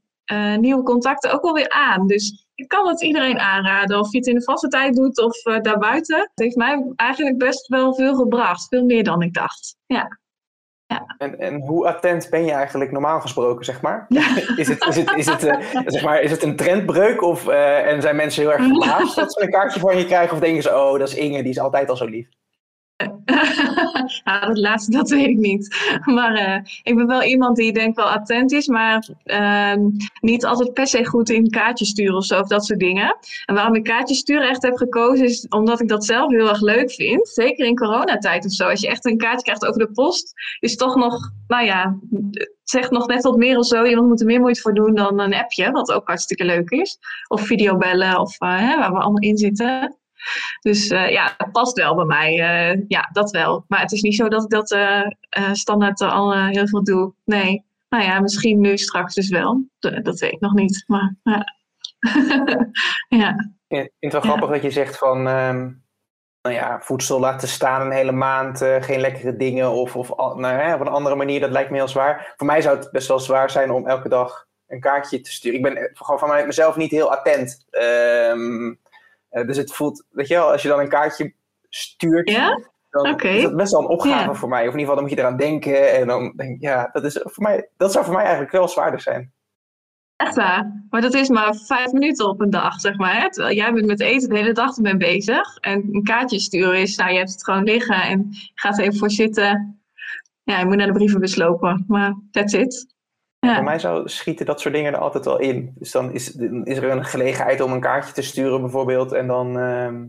nieuwe 0.59 0.83
contacten 0.83 1.33
ook 1.33 1.43
wel 1.43 1.53
weer 1.53 1.71
aan. 1.71 2.07
Dus 2.07 2.47
ik 2.55 2.69
kan 2.69 2.89
het 2.89 3.03
iedereen 3.03 3.39
aanraden, 3.39 3.99
of 3.99 4.13
je 4.13 4.19
het 4.19 4.27
in 4.27 4.35
de 4.35 4.43
vaste 4.43 4.69
tijd 4.69 4.95
doet 4.95 5.21
of 5.21 5.43
daarbuiten. 5.43 6.19
Het 6.19 6.31
heeft 6.35 6.57
mij 6.57 6.93
eigenlijk 6.97 7.39
best 7.39 7.67
wel 7.67 7.95
veel 7.95 8.15
gebracht, 8.15 8.69
veel 8.69 8.85
meer 8.85 9.05
dan 9.05 9.23
ik 9.23 9.35
dacht. 9.35 9.77
Ja. 9.87 10.19
Ja. 10.87 11.15
En, 11.19 11.39
en 11.39 11.61
hoe 11.61 11.87
attent 11.87 12.31
ben 12.31 12.45
je 12.45 12.53
eigenlijk 12.53 12.93
normaal 12.93 13.21
gesproken, 13.21 13.65
zeg 13.65 13.83
maar? 13.83 14.07
Is, 14.57 14.69
het, 14.69 14.87
is, 14.87 14.97
het, 14.97 15.13
is, 15.17 15.27
het, 15.27 15.45
uh, 15.45 15.55
zeg 15.87 16.03
maar 16.03 16.21
is 16.21 16.31
het 16.31 16.43
een 16.43 16.57
trendbreuk 16.57 17.23
of, 17.23 17.49
uh, 17.49 17.87
en 17.87 18.03
zijn 18.03 18.17
mensen 18.17 18.43
heel 18.43 18.53
erg 18.53 18.63
verbaasd 18.63 19.17
dat 19.17 19.33
ze 19.33 19.43
een 19.43 19.51
kaartje 19.51 19.81
van 19.81 19.99
je 19.99 20.07
krijgen? 20.07 20.35
Of 20.35 20.41
denken 20.41 20.63
ze, 20.63 20.77
oh, 20.77 20.99
dat 20.99 21.09
is 21.09 21.15
Inge, 21.15 21.43
die 21.43 21.51
is 21.51 21.59
altijd 21.59 21.91
al 21.91 21.97
zo 21.97 22.05
lief? 22.05 22.29
ja, 24.25 24.47
dat 24.47 24.59
laatste, 24.59 24.91
dat 24.91 25.11
weet 25.11 25.29
ik 25.29 25.37
niet. 25.37 25.77
Maar 26.05 26.33
uh, 26.33 26.73
ik 26.83 26.97
ben 26.97 27.07
wel 27.07 27.23
iemand 27.23 27.57
die 27.57 27.73
denk 27.73 27.97
wel 27.97 28.11
attent 28.11 28.53
is, 28.53 28.67
maar 28.67 29.09
uh, 29.25 29.75
niet 30.21 30.45
altijd 30.45 30.73
per 30.73 30.87
se 30.87 31.05
goed 31.05 31.31
in 31.31 31.51
kaartjes 31.51 31.89
sturen 31.89 32.17
of 32.17 32.25
zo, 32.25 32.41
of 32.41 32.49
dat 32.49 32.65
soort 32.65 32.81
dingen. 32.81 33.17
En 33.45 33.55
waarom 33.55 33.75
ik 33.75 33.85
kaartjes 33.85 34.19
sturen 34.19 34.49
echt 34.49 34.63
heb 34.63 34.77
gekozen, 34.77 35.25
is 35.25 35.47
omdat 35.49 35.81
ik 35.81 35.89
dat 35.89 36.05
zelf 36.05 36.31
heel 36.31 36.49
erg 36.49 36.61
leuk 36.61 36.91
vind. 36.91 37.29
Zeker 37.29 37.67
in 37.67 37.77
coronatijd 37.77 38.45
of 38.45 38.53
zo. 38.53 38.69
Als 38.69 38.81
je 38.81 38.89
echt 38.89 39.05
een 39.05 39.19
kaartje 39.19 39.43
krijgt 39.43 39.67
over 39.67 39.87
de 39.87 39.93
post, 39.93 40.33
is 40.61 40.77
toch 40.77 40.97
nog, 40.97 41.31
nou 41.47 41.65
ja, 41.65 41.99
het 42.33 42.51
zegt 42.65 42.91
nog 42.91 43.07
net 43.07 43.23
wat 43.23 43.37
meer 43.37 43.59
of 43.59 43.67
zo. 43.67 43.85
Iemand 43.85 44.09
moet 44.09 44.21
er 44.21 44.27
meer 44.27 44.41
moeite 44.41 44.61
voor 44.61 44.75
doen 44.75 44.95
dan 44.95 45.21
een 45.21 45.35
appje, 45.35 45.71
wat 45.71 45.93
ook 45.93 46.07
hartstikke 46.07 46.45
leuk 46.45 46.71
is. 46.71 46.99
Of 47.29 47.41
videobellen, 47.41 48.21
of 48.21 48.41
uh, 48.41 48.59
hè, 48.59 48.79
waar 48.79 48.93
we 48.93 48.99
allemaal 48.99 49.23
in 49.23 49.37
zitten. 49.37 49.97
Dus 50.61 50.91
uh, 50.91 51.11
ja, 51.11 51.35
het 51.37 51.53
past 51.53 51.77
wel 51.77 51.95
bij 51.95 52.05
mij. 52.05 52.33
Uh, 52.33 52.85
ja, 52.89 53.09
dat 53.13 53.31
wel. 53.31 53.65
Maar 53.69 53.81
het 53.81 53.93
is 53.93 54.03
niet 54.03 54.15
zo 54.15 54.29
dat 54.29 54.43
ik 54.43 54.51
dat 54.51 54.71
uh, 54.71 55.09
standaard 55.53 56.01
al 56.01 56.47
heel 56.47 56.69
veel 56.69 56.85
doe. 56.85 57.15
Nee. 57.25 57.65
Nou 57.89 58.05
ja, 58.05 58.21
misschien 58.21 58.61
nu 58.61 58.77
straks 58.77 59.15
dus 59.15 59.29
wel. 59.29 59.65
dat 59.79 60.19
weet 60.19 60.33
ik 60.33 60.41
nog 60.41 60.55
niet. 60.55 60.85
Maar 60.87 61.15
ja. 61.23 61.45
ja. 63.19 63.53
Ik 63.69 63.93
vind 63.99 64.13
het 64.13 64.13
wel 64.13 64.21
grappig 64.21 64.51
dat 64.51 64.63
je 64.63 64.71
zegt 64.71 64.99
van... 64.99 65.27
Um, 65.27 65.85
nou 66.43 66.59
ja, 66.59 66.81
voedsel 66.81 67.21
laten 67.21 67.49
staan 67.49 67.81
een 67.81 67.93
hele 67.93 68.13
maand, 68.13 68.59
geen 68.59 69.01
lekkere 69.01 69.37
dingen 69.37 69.71
of, 69.71 69.97
of 69.97 70.09
nou, 70.37 70.47
hè, 70.47 70.75
op 70.75 70.81
een 70.81 70.89
andere 70.89 71.17
manier, 71.17 71.41
dat 71.41 71.51
lijkt 71.51 71.71
me 71.71 71.77
heel 71.77 71.89
zwaar. 71.89 72.35
Voor 72.37 72.47
mij 72.47 72.63
zou 72.63 72.79
het 72.79 72.91
best 72.91 73.09
wel 73.09 73.19
zwaar 73.19 73.51
zijn 73.51 73.71
om 73.71 73.87
elke 73.87 74.09
dag 74.09 74.47
een 74.67 74.81
kaartje 74.81 75.21
te 75.21 75.33
sturen. 75.33 75.57
Ik 75.57 75.63
ben 75.63 75.91
gewoon 75.93 76.19
van 76.19 76.29
mij, 76.29 76.47
mezelf 76.47 76.77
niet 76.77 76.91
heel 76.91 77.13
attent. 77.13 77.67
Um, 77.71 78.81
uh, 79.37 79.47
dus 79.47 79.57
het 79.57 79.73
voelt, 79.73 80.05
weet 80.11 80.29
je 80.29 80.35
wel, 80.35 80.53
als 80.53 80.63
je 80.63 80.69
dan 80.69 80.81
een 80.81 80.89
kaartje 80.89 81.35
stuurt, 81.69 82.31
ja? 82.31 82.59
dan 82.91 83.21
is 83.21 83.43
dat 83.43 83.57
best 83.57 83.73
wel 83.73 83.81
een 83.81 83.89
opgave 83.89 84.35
voor 84.35 84.49
mij. 84.49 84.69
Of 84.69 84.75
in 84.75 84.79
ieder 84.79 84.81
geval, 84.81 84.95
dan 84.95 85.05
moet 85.05 85.13
je 85.13 85.19
eraan 85.19 85.37
denken. 85.37 85.93
En 85.93 86.07
dan 86.07 86.33
denk 86.37 86.55
ik, 86.55 86.61
ja, 86.61 86.89
dat, 86.93 87.05
is 87.05 87.21
voor 87.23 87.43
mij, 87.43 87.69
dat 87.77 87.93
zou 87.93 88.05
voor 88.05 88.15
mij 88.15 88.23
eigenlijk 88.23 88.53
wel 88.53 88.69
zwaarder 88.69 89.01
zijn. 89.01 89.33
Echt 90.17 90.35
waar? 90.35 90.87
Maar 90.91 91.01
dat 91.01 91.15
is 91.15 91.29
maar 91.29 91.55
vijf 91.55 91.93
minuten 91.93 92.29
op 92.29 92.41
een 92.41 92.51
dag, 92.51 92.81
zeg 92.81 92.97
maar. 92.97 93.21
Hè? 93.21 93.31
Terwijl 93.31 93.57
jij 93.57 93.73
bent 93.73 93.87
met 93.87 94.01
eten 94.01 94.29
de 94.29 94.37
hele 94.37 94.53
dag 94.53 94.77
ermee 94.77 94.97
bezig. 94.97 95.57
En 95.57 95.89
een 95.93 96.03
kaartje 96.03 96.39
sturen 96.39 96.81
is, 96.81 96.97
nou, 96.97 97.11
je 97.11 97.19
hebt 97.19 97.33
het 97.33 97.45
gewoon 97.45 97.65
liggen 97.65 98.03
en 98.03 98.27
je 98.31 98.51
gaat 98.55 98.79
er 98.79 98.85
even 98.85 98.99
voor 98.99 99.11
zitten. 99.11 99.81
Ja, 100.43 100.59
je 100.59 100.67
moet 100.67 100.77
naar 100.77 100.87
de 100.87 100.93
brievenbus 100.93 101.37
lopen, 101.37 101.85
maar 101.89 102.15
that's 102.31 102.53
it. 102.53 102.96
Ja. 103.47 103.55
Voor 103.55 103.65
mij 103.65 103.79
zou 103.79 104.09
schieten 104.09 104.47
dat 104.47 104.61
soort 104.61 104.75
dingen 104.75 104.93
er 104.93 104.99
altijd 104.99 105.25
wel 105.25 105.39
in. 105.39 105.73
Dus 105.75 105.91
dan 105.91 106.13
is, 106.13 106.37
is 106.65 106.77
er 106.77 106.91
een 106.91 107.05
gelegenheid 107.05 107.61
om 107.61 107.73
een 107.73 107.81
kaartje 107.81 108.13
te 108.13 108.23
sturen 108.23 108.61
bijvoorbeeld. 108.61 109.13
En 109.13 109.27
dan, 109.27 109.59
uh, 109.59 110.03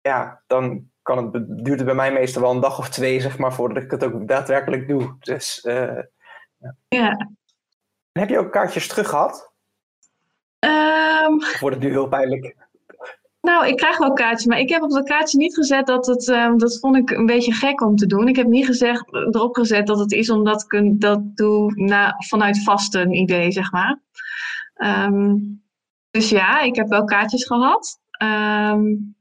ja, 0.00 0.42
dan 0.46 0.90
kan 1.02 1.32
het, 1.32 1.44
duurt 1.64 1.78
het 1.78 1.84
bij 1.84 1.94
mij 1.94 2.12
meestal 2.12 2.42
wel 2.42 2.50
een 2.50 2.60
dag 2.60 2.78
of 2.78 2.88
twee, 2.88 3.20
zeg 3.20 3.38
maar, 3.38 3.52
voordat 3.52 3.82
ik 3.82 3.90
het 3.90 4.04
ook 4.04 4.28
daadwerkelijk 4.28 4.88
doe. 4.88 5.16
Dus, 5.18 5.64
uh, 5.64 5.98
ja. 6.56 6.74
ja. 6.88 7.30
Heb 8.12 8.28
je 8.28 8.38
ook 8.38 8.52
kaartjes 8.52 8.88
terug 8.88 9.08
gehad? 9.08 9.52
Um... 10.58 11.36
Of 11.36 11.60
wordt 11.60 11.76
het 11.76 11.84
nu 11.84 11.90
heel 11.90 12.08
pijnlijk? 12.08 12.56
Nou, 13.42 13.66
ik 13.66 13.76
krijg 13.76 13.98
wel 13.98 14.12
kaartjes, 14.12 14.46
maar 14.46 14.58
ik 14.58 14.68
heb 14.68 14.82
op 14.82 14.90
dat 14.90 15.04
kaartje 15.04 15.38
niet 15.38 15.54
gezet 15.54 15.86
dat 15.86 16.06
het, 16.06 16.28
um, 16.28 16.58
dat 16.58 16.78
vond 16.80 16.96
ik 16.96 17.10
een 17.10 17.26
beetje 17.26 17.52
gek 17.52 17.80
om 17.80 17.96
te 17.96 18.06
doen. 18.06 18.28
Ik 18.28 18.36
heb 18.36 18.46
niet 18.46 18.66
gezegd, 18.66 19.04
erop 19.12 19.56
gezet 19.56 19.86
dat 19.86 19.98
het 19.98 20.12
is 20.12 20.30
omdat 20.30 20.64
ik 20.68 21.00
dat 21.00 21.36
doe 21.36 21.72
na, 21.74 22.14
vanuit 22.18 22.62
vasten 22.62 23.12
idee, 23.12 23.50
zeg 23.50 23.72
maar. 23.72 24.00
Um, 25.06 25.62
dus 26.10 26.30
ja, 26.30 26.60
ik 26.60 26.76
heb 26.76 26.88
wel 26.88 27.04
kaartjes 27.04 27.46
gehad. 27.46 28.00
Um, 28.22 29.14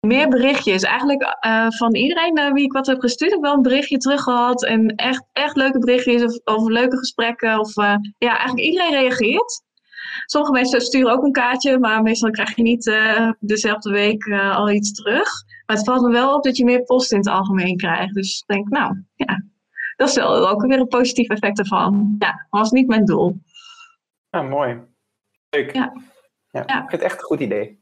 meer 0.00 0.28
berichtjes. 0.28 0.82
Eigenlijk 0.82 1.36
uh, 1.46 1.66
van 1.70 1.94
iedereen 1.94 2.38
uh, 2.38 2.52
wie 2.52 2.64
ik 2.64 2.72
wat 2.72 2.86
heb 2.86 3.00
gestuurd, 3.00 3.30
heb 3.30 3.40
ik 3.40 3.46
wel 3.46 3.54
een 3.54 3.62
berichtje 3.62 3.96
terug 3.96 4.22
gehad. 4.22 4.64
En 4.64 4.88
echt, 4.88 5.24
echt 5.32 5.56
leuke 5.56 5.78
berichtjes 5.78 6.40
of, 6.44 6.68
leuke 6.68 6.98
gesprekken. 6.98 7.58
Of, 7.58 7.76
uh, 7.76 7.94
ja, 8.18 8.38
eigenlijk 8.38 8.66
iedereen 8.66 8.92
reageert. 8.92 9.64
Sommige 10.24 10.52
mensen 10.52 10.80
sturen 10.80 11.12
ook 11.12 11.22
een 11.22 11.32
kaartje, 11.32 11.78
maar 11.78 12.02
meestal 12.02 12.30
krijg 12.30 12.56
je 12.56 12.62
niet 12.62 12.86
uh, 12.86 13.30
dezelfde 13.38 13.90
week 13.90 14.24
uh, 14.24 14.56
al 14.56 14.70
iets 14.70 14.92
terug. 14.92 15.44
Maar 15.66 15.76
het 15.76 15.84
valt 15.84 16.02
me 16.02 16.10
wel 16.10 16.34
op 16.34 16.42
dat 16.42 16.56
je 16.56 16.64
meer 16.64 16.82
post 16.82 17.12
in 17.12 17.18
het 17.18 17.28
algemeen 17.28 17.76
krijgt. 17.76 18.14
Dus 18.14 18.38
ik 18.38 18.54
denk, 18.54 18.68
nou 18.68 19.02
ja, 19.14 19.42
dat 19.96 20.08
is 20.08 20.14
wel 20.14 20.48
ook 20.48 20.66
weer 20.66 20.78
een 20.78 20.88
positief 20.88 21.28
effect 21.28 21.58
ervan. 21.58 22.16
Ja, 22.18 22.30
dat 22.30 22.60
was 22.60 22.70
niet 22.70 22.86
mijn 22.86 23.04
doel. 23.04 23.40
Ja, 24.30 24.42
mooi. 24.42 24.80
Leuk. 25.50 25.72
Ja. 25.74 25.92
Ja, 26.50 26.62
ja. 26.66 26.82
Ik 26.82 26.88
vind 26.88 27.02
het 27.02 27.10
echt 27.10 27.18
een 27.18 27.24
goed 27.24 27.40
idee. 27.40 27.80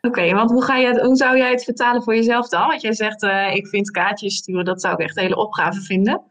Oké, 0.00 0.20
okay, 0.20 0.34
want 0.34 0.50
hoe, 0.50 0.64
ga 0.64 0.76
je 0.76 0.86
het, 0.86 1.00
hoe 1.00 1.16
zou 1.16 1.36
jij 1.36 1.50
het 1.50 1.64
vertalen 1.64 2.02
voor 2.02 2.14
jezelf 2.14 2.48
dan? 2.48 2.66
Want 2.66 2.80
jij 2.80 2.92
zegt, 2.92 3.22
uh, 3.22 3.54
ik 3.54 3.66
vind 3.66 3.90
kaartjes 3.90 4.36
sturen, 4.36 4.64
dat 4.64 4.80
zou 4.80 4.94
ik 4.94 5.00
echt 5.00 5.16
een 5.16 5.22
hele 5.22 5.36
opgave 5.36 5.80
vinden. 5.80 6.22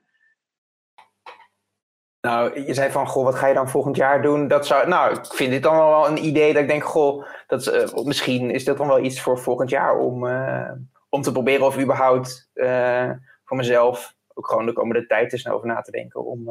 Nou, 2.25 2.61
je 2.61 2.73
zei 2.73 2.91
van, 2.91 3.07
goh, 3.07 3.23
wat 3.23 3.35
ga 3.35 3.47
je 3.47 3.53
dan 3.53 3.69
volgend 3.69 3.95
jaar 3.95 4.21
doen? 4.21 4.47
Dat 4.47 4.65
zou, 4.65 4.87
nou, 4.87 5.15
ik 5.15 5.25
vind 5.25 5.51
dit 5.51 5.63
dan 5.63 5.75
wel 5.75 6.07
een 6.07 6.25
idee 6.25 6.53
dat 6.53 6.61
ik 6.61 6.67
denk, 6.67 6.83
goh, 6.83 7.25
dat, 7.47 7.65
uh, 7.65 8.05
misschien 8.05 8.51
is 8.51 8.63
dat 8.63 8.77
dan 8.77 8.87
wel 8.87 9.03
iets 9.03 9.21
voor 9.21 9.39
volgend 9.39 9.69
jaar 9.69 9.97
om, 9.97 10.25
uh, 10.25 10.71
om 11.09 11.21
te 11.21 11.31
proberen 11.31 11.65
of 11.65 11.79
überhaupt 11.79 12.49
uh, 12.53 13.11
voor 13.43 13.57
mezelf 13.57 14.15
ook 14.33 14.47
gewoon 14.47 14.65
de 14.65 14.73
komende 14.73 15.05
tijd 15.05 15.33
eens 15.33 15.47
over 15.47 15.67
na 15.67 15.81
te 15.81 15.91
denken 15.91 16.25
om 16.25 16.43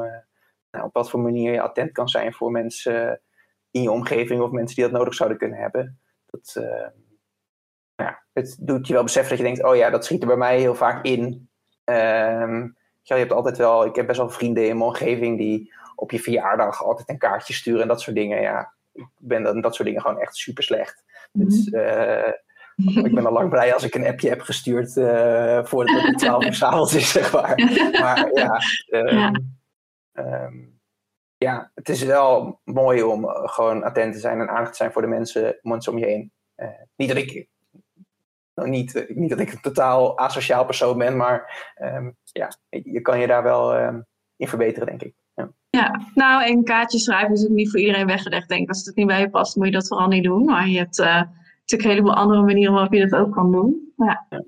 nou, 0.71 0.85
op 0.85 0.95
wat 0.95 1.11
voor 1.11 1.21
manier 1.21 1.53
je 1.53 1.61
attent 1.61 1.93
kan 1.93 2.09
zijn 2.09 2.33
voor 2.33 2.51
mensen 2.51 3.21
in 3.71 3.83
je 3.83 3.91
omgeving 3.91 4.41
of 4.41 4.51
mensen 4.51 4.77
die 4.77 4.85
dat 4.85 4.99
nodig 4.99 5.15
zouden 5.15 5.39
kunnen 5.39 5.59
hebben. 5.59 6.01
Dat, 6.27 6.53
ja, 7.95 8.23
het 8.33 8.57
doet 8.61 8.87
je 8.87 8.93
wel 8.93 9.03
beseffen 9.03 9.31
dat 9.31 9.39
je 9.39 9.53
denkt, 9.53 9.65
oh 9.65 9.77
ja, 9.77 9.91
dat 9.91 10.05
schiet 10.05 10.21
er 10.21 10.29
bij 10.29 10.37
mij 10.37 10.59
heel 10.59 10.75
vaak 10.75 11.05
in. 11.05 11.49
Ehm, 11.85 12.69
je 13.09 13.15
hebt 13.15 13.33
altijd 13.33 13.57
wel, 13.57 13.85
ik 13.85 13.95
heb 13.95 14.07
best 14.07 14.19
wel 14.19 14.31
vrienden 14.31 14.69
in 14.69 14.77
mijn 14.77 14.89
omgeving 14.89 15.39
die 15.39 15.73
op 15.95 16.11
je 16.11 16.21
verjaardag 16.21 16.85
altijd 16.85 17.09
een 17.09 17.19
kaartje 17.19 17.55
sturen 17.55 17.83
en 17.83 17.89
dat 17.89 18.01
soort 18.01 18.17
dingen. 18.17 18.41
Ja, 18.41 18.73
ik 18.93 19.07
ben 19.19 19.43
dan 19.43 19.61
dat 19.61 19.75
soort 19.75 19.89
dingen 19.89 20.03
gewoon 20.03 20.21
echt 20.21 20.37
super 20.37 20.63
slecht. 20.63 21.05
Dus 21.33 21.67
uh, 21.67 22.29
ik 22.77 23.15
ben 23.15 23.27
al 23.27 23.33
lang 23.33 23.51
blij 23.51 23.75
als 23.75 23.85
ik 23.85 23.95
een 23.95 24.07
appje 24.07 24.29
heb 24.29 24.41
gestuurd 24.41 24.97
uh, 24.97 25.65
voordat 25.65 26.03
het 26.03 26.19
12 26.19 26.45
uur 26.45 26.55
s'avonds 26.55 26.95
is, 26.95 27.13
zeg 27.13 27.33
maar. 27.33 27.55
Maar 28.01 28.31
ja, 28.33 28.61
um, 28.91 29.09
ja. 29.09 29.33
Um, 30.13 30.75
ja, 31.37 31.71
het 31.75 31.89
is 31.89 32.03
wel 32.03 32.61
mooi 32.65 33.03
om 33.03 33.27
gewoon 33.29 33.83
attent 33.83 34.13
te 34.13 34.19
zijn 34.19 34.41
en 34.41 34.49
aandacht 34.49 34.71
te 34.71 34.77
zijn 34.77 34.93
voor 34.93 35.03
de 35.03 35.09
mensen, 35.09 35.59
mensen 35.63 35.93
om 35.93 35.99
je 35.99 36.07
heen. 36.07 36.33
Uh, 36.57 36.69
niet 36.97 37.09
dat 37.09 37.17
ik 37.17 37.49
nou, 38.55 38.69
niet, 38.69 39.05
niet 39.09 39.31
dat 39.31 39.41
ik 39.41 39.53
een 39.53 39.61
totaal 39.61 40.19
asociaal 40.19 40.65
persoon 40.65 40.99
ben, 40.99 41.17
maar 41.17 41.73
um, 41.83 42.17
ja, 42.33 42.53
je 42.69 43.01
kan 43.01 43.21
je 43.21 43.27
daar 43.27 43.43
wel 43.43 43.77
um, 43.77 44.07
in 44.37 44.49
verbeteren, 44.49 44.87
denk 44.87 45.03
ik. 45.03 45.15
Ja. 45.35 45.51
ja, 45.71 46.01
nou, 46.15 46.45
en 46.45 46.65
kaartjes 46.65 47.05
schrijven 47.05 47.35
is 47.35 47.45
ook 47.45 47.51
niet 47.51 47.71
voor 47.71 47.81
iedereen 47.81 48.07
weggelegd. 48.07 48.49
Denk 48.49 48.69
als 48.69 48.85
het 48.85 48.97
niet 48.97 49.07
bij 49.07 49.21
je 49.21 49.31
past, 49.31 49.57
moet 49.57 49.67
je 49.67 49.73
dat 49.73 49.89
vooral 49.89 50.09
niet 50.09 50.25
doen. 50.25 50.45
Maar 50.45 50.69
je 50.69 50.79
hebt 50.79 50.99
uh, 50.99 51.07
natuurlijk 51.07 51.83
een 51.83 51.89
heleboel 51.89 52.15
andere 52.15 52.43
manieren 52.43 52.73
waarop 52.73 52.93
je 52.93 53.09
dat 53.09 53.21
ook 53.21 53.33
kan 53.33 53.53
doen. 53.53 53.93
Ja. 53.97 54.27
ja. 54.29 54.45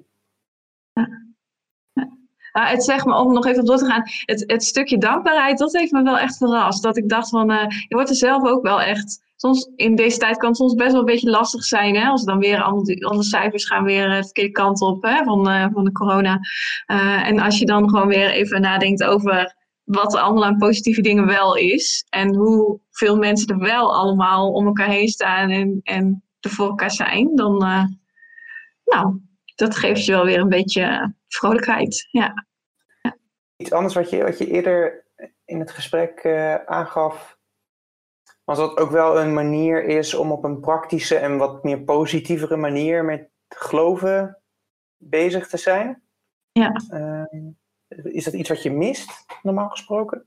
Nou, 2.53 2.69
het 2.69 2.85
zeg 2.85 3.05
maar, 3.05 3.19
om 3.19 3.33
nog 3.33 3.47
even 3.47 3.61
op 3.61 3.67
door 3.67 3.77
te 3.77 3.85
gaan, 3.85 4.03
het, 4.25 4.45
het 4.47 4.65
stukje 4.65 4.99
dankbaarheid, 4.99 5.59
dat 5.59 5.73
heeft 5.73 5.93
me 5.93 6.03
wel 6.03 6.19
echt 6.19 6.37
verrast. 6.37 6.83
Dat 6.83 6.97
ik 6.97 7.09
dacht 7.09 7.29
van, 7.29 7.51
uh, 7.51 7.69
je 7.69 7.95
wordt 7.95 8.11
er 8.11 8.17
zelf 8.17 8.45
ook 8.45 8.63
wel 8.63 8.81
echt, 8.81 9.26
soms 9.37 9.71
in 9.77 9.95
deze 9.95 10.19
tijd 10.19 10.37
kan 10.37 10.49
het 10.49 10.59
soms 10.59 10.75
best 10.75 10.91
wel 10.91 11.01
een 11.01 11.07
beetje 11.07 11.31
lastig 11.31 11.65
zijn, 11.65 11.97
hè, 11.97 12.07
als 12.07 12.25
dan 12.25 12.39
weer 12.39 12.63
alle, 12.63 13.23
cijfers 13.23 13.67
gaan 13.67 13.85
weer 13.85 14.09
de 14.09 14.25
verkeerde 14.25 14.51
kant 14.51 14.81
op 14.81 15.03
hè, 15.03 15.25
van, 15.25 15.51
uh, 15.51 15.67
van 15.73 15.85
de 15.85 15.93
corona. 15.93 16.39
Uh, 16.87 17.29
en 17.29 17.39
als 17.39 17.59
je 17.59 17.67
dan 17.67 17.91
gewoon 17.91 18.09
weer 18.09 18.31
even 18.31 18.61
nadenkt 18.61 19.05
over 19.05 19.57
wat 19.85 20.15
er 20.15 20.21
allemaal 20.21 20.45
aan 20.45 20.59
positieve 20.59 21.01
dingen 21.01 21.27
wel 21.27 21.57
is 21.57 22.07
en 22.09 22.35
hoeveel 22.35 23.17
mensen 23.17 23.49
er 23.49 23.59
wel 23.59 23.95
allemaal 23.95 24.53
om 24.53 24.67
elkaar 24.67 24.89
heen 24.89 25.09
staan 25.09 25.51
en, 25.51 25.81
en 25.83 26.25
er 26.41 26.51
voor 26.51 26.67
elkaar 26.67 26.91
zijn, 26.91 27.35
dan, 27.35 27.57
nou, 28.85 29.21
dat 29.55 29.77
geeft 29.77 30.05
je 30.05 30.13
wel 30.13 30.25
weer 30.25 30.39
een 30.39 30.49
beetje 30.49 31.15
vrolijkheid. 31.29 32.09
Ja. 32.11 32.47
Iets 33.57 33.73
anders 33.73 33.95
wat 33.95 34.11
je, 34.11 34.23
wat 34.23 34.39
je 34.39 34.47
eerder 34.47 35.05
in 35.45 35.59
het 35.61 35.71
gesprek 35.71 36.27
aangaf, 36.67 37.36
was 38.47 38.59
dat 38.59 38.77
ook 38.77 38.91
wel 38.91 39.21
een 39.21 39.35
manier 39.35 39.85
is 39.85 40.15
om 40.15 40.33
op 40.33 40.45
een 40.45 40.61
praktische 40.61 41.17
en 41.17 41.37
wat 41.37 41.65
meer 41.65 41.81
positievere 41.81 42.57
manier 42.57 43.05
met 43.05 43.29
geloven 43.49 44.39
bezig 44.97 45.49
te 45.49 45.57
zijn. 45.57 46.03
Ja. 46.53 46.81
Uh, 46.91 47.45
is 48.15 48.25
dat 48.25 48.35
iets 48.35 48.49
wat 48.49 48.63
je 48.63 48.71
mist, 48.71 49.27
normaal 49.43 49.69
gesproken? 49.69 50.25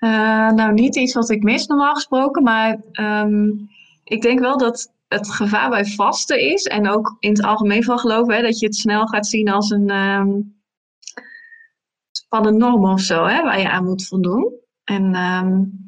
Uh, 0.00 0.50
nou, 0.50 0.72
niet 0.72 0.96
iets 0.96 1.14
wat 1.14 1.30
ik 1.30 1.42
mis, 1.42 1.66
normaal 1.66 1.94
gesproken, 1.94 2.42
maar 2.42 2.80
um, 2.92 3.68
ik 4.04 4.22
denk 4.22 4.40
wel 4.40 4.58
dat 4.58 4.92
het 5.08 5.30
gevaar 5.30 5.70
bij 5.70 5.84
vasten 5.84 6.40
is, 6.40 6.64
en 6.64 6.88
ook 6.88 7.16
in 7.18 7.30
het 7.30 7.42
algemeen 7.42 7.84
van 7.84 7.98
geloof, 7.98 8.26
hè, 8.26 8.42
dat 8.42 8.58
je 8.58 8.66
het 8.66 8.76
snel 8.76 9.06
gaat 9.06 9.26
zien 9.26 9.48
als 9.48 9.70
een 9.70 9.90
um, 9.90 10.60
spannende 12.10 12.58
norm 12.58 12.84
of 12.84 13.00
zo, 13.00 13.24
hè, 13.24 13.42
waar 13.42 13.60
je 13.60 13.70
aan 13.70 13.84
moet 13.84 14.06
voldoen. 14.06 14.54
En 14.84 15.14
um, 15.14 15.85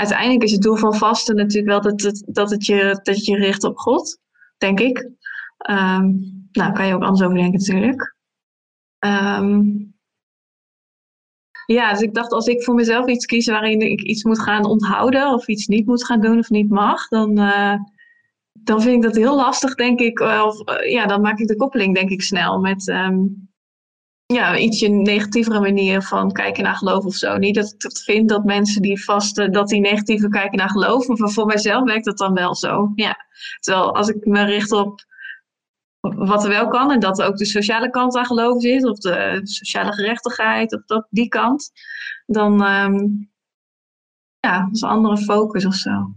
uiteindelijk 0.00 0.42
is 0.42 0.52
het 0.52 0.62
doel 0.62 0.76
van 0.76 0.94
vasten 0.94 1.36
natuurlijk 1.36 1.68
wel 1.68 1.80
dat 1.80 2.22
dat 2.26 2.50
het, 2.50 2.66
je, 2.66 3.00
dat 3.02 3.24
je 3.24 3.36
richt 3.36 3.64
op 3.64 3.78
God, 3.78 4.18
denk 4.58 4.80
ik. 4.80 4.98
Um, 5.70 6.48
nou, 6.52 6.72
kan 6.72 6.86
je 6.86 6.94
ook 6.94 7.02
anders 7.02 7.22
over 7.22 7.36
denken 7.36 7.58
natuurlijk. 7.58 8.16
ja, 11.66 11.90
dus 11.92 12.00
ik 12.00 12.14
dacht 12.14 12.32
als 12.32 12.46
ik 12.46 12.62
voor 12.62 12.74
mezelf 12.74 13.06
iets 13.06 13.26
kies 13.26 13.46
waarin 13.46 13.80
ik 13.80 14.02
iets 14.02 14.24
moet 14.24 14.40
gaan 14.40 14.64
onthouden 14.64 15.32
of 15.32 15.48
iets 15.48 15.66
niet 15.66 15.86
moet 15.86 16.04
gaan 16.04 16.20
doen 16.20 16.38
of 16.38 16.50
niet 16.50 16.70
mag, 16.70 17.08
dan, 17.08 17.38
uh, 17.38 17.74
dan 18.52 18.82
vind 18.82 18.96
ik 18.96 19.02
dat 19.02 19.16
heel 19.16 19.36
lastig, 19.36 19.74
denk 19.74 20.00
ik. 20.00 20.20
Of, 20.20 20.84
ja, 20.84 21.06
dan 21.06 21.20
maak 21.20 21.38
ik 21.38 21.46
de 21.46 21.56
koppeling, 21.56 21.94
denk 21.94 22.10
ik, 22.10 22.22
snel 22.22 22.58
met 22.58 22.88
um, 22.88 23.49
ja, 24.32 24.56
ietsje 24.56 24.88
negatievere 24.88 25.60
manier 25.60 26.02
van 26.02 26.32
kijken 26.32 26.62
naar 26.62 26.74
geloof 26.74 27.04
of 27.04 27.14
zo. 27.14 27.36
Niet 27.36 27.54
dat 27.54 27.74
ik 27.78 27.96
vind 27.96 28.28
dat 28.28 28.44
mensen 28.44 28.82
die 28.82 29.04
vasten, 29.04 29.52
dat 29.52 29.68
die 29.68 29.80
negatieve 29.80 30.28
kijken 30.28 30.58
naar 30.58 30.70
geloof. 30.70 31.06
Maar 31.06 31.30
voor 31.30 31.46
mijzelf 31.46 31.84
werkt 31.84 32.04
dat 32.04 32.18
dan 32.18 32.34
wel 32.34 32.54
zo. 32.54 32.92
Ja. 32.94 33.16
Terwijl 33.60 33.94
als 33.94 34.08
ik 34.08 34.24
me 34.24 34.44
richt 34.44 34.72
op 34.72 35.04
wat 36.00 36.44
er 36.44 36.50
wel 36.50 36.68
kan, 36.68 36.90
en 36.90 37.00
dat 37.00 37.22
ook 37.22 37.36
de 37.36 37.46
sociale 37.46 37.90
kant 37.90 38.16
aan 38.16 38.26
geloof 38.26 38.62
zit, 38.62 38.84
of 38.84 38.98
de 38.98 39.40
sociale 39.42 39.92
gerechtigheid, 39.92 40.74
of 40.74 40.84
dat, 40.84 41.06
die 41.10 41.28
kant, 41.28 41.70
dan 42.26 42.62
um, 42.62 43.30
ja, 44.40 44.68
is 44.72 44.80
een 44.80 44.88
andere 44.88 45.16
focus 45.16 45.66
of 45.66 45.74
zo. 45.74 46.14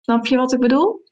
Snap 0.00 0.26
je 0.26 0.36
wat 0.36 0.52
ik 0.52 0.60
bedoel? 0.60 1.08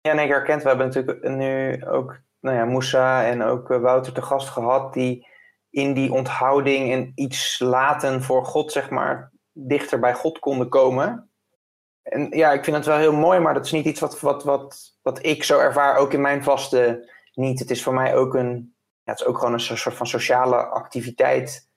Ja, 0.00 0.12
nee, 0.12 0.24
ik 0.24 0.30
herkent. 0.30 0.62
We 0.62 0.68
hebben 0.68 0.86
natuurlijk 0.86 1.28
nu 1.28 1.84
ook 1.86 2.20
nou 2.40 2.56
ja, 2.56 2.64
Moussa 2.64 3.24
en 3.24 3.42
ook 3.42 3.68
Wouter 3.68 4.12
te 4.12 4.22
gast 4.22 4.48
gehad, 4.48 4.92
die 4.92 5.28
in 5.70 5.94
die 5.94 6.12
onthouding 6.12 6.92
en 6.92 7.12
iets 7.14 7.58
laten 7.58 8.22
voor 8.22 8.44
God, 8.44 8.72
zeg 8.72 8.90
maar, 8.90 9.32
dichter 9.52 9.98
bij 9.98 10.14
God 10.14 10.38
konden 10.38 10.68
komen. 10.68 11.30
En 12.02 12.28
ja, 12.30 12.52
ik 12.52 12.64
vind 12.64 12.76
het 12.76 12.86
wel 12.86 12.96
heel 12.96 13.12
mooi, 13.12 13.38
maar 13.38 13.54
dat 13.54 13.64
is 13.64 13.72
niet 13.72 13.84
iets 13.84 14.00
wat, 14.00 14.20
wat, 14.20 14.44
wat, 14.44 14.96
wat 15.02 15.24
ik 15.24 15.44
zo 15.44 15.58
ervaar, 15.58 15.96
ook 15.96 16.12
in 16.12 16.20
mijn 16.20 16.42
vaste 16.42 17.10
niet. 17.34 17.58
Het 17.58 17.70
is 17.70 17.82
voor 17.82 17.94
mij 17.94 18.16
ook 18.16 18.34
een, 18.34 18.74
ja, 19.02 19.12
het 19.12 19.20
is 19.20 19.26
ook 19.26 19.38
gewoon 19.38 19.52
een 19.52 19.60
soort 19.60 19.94
van 19.94 20.06
sociale 20.06 20.56
activiteit 20.56 21.68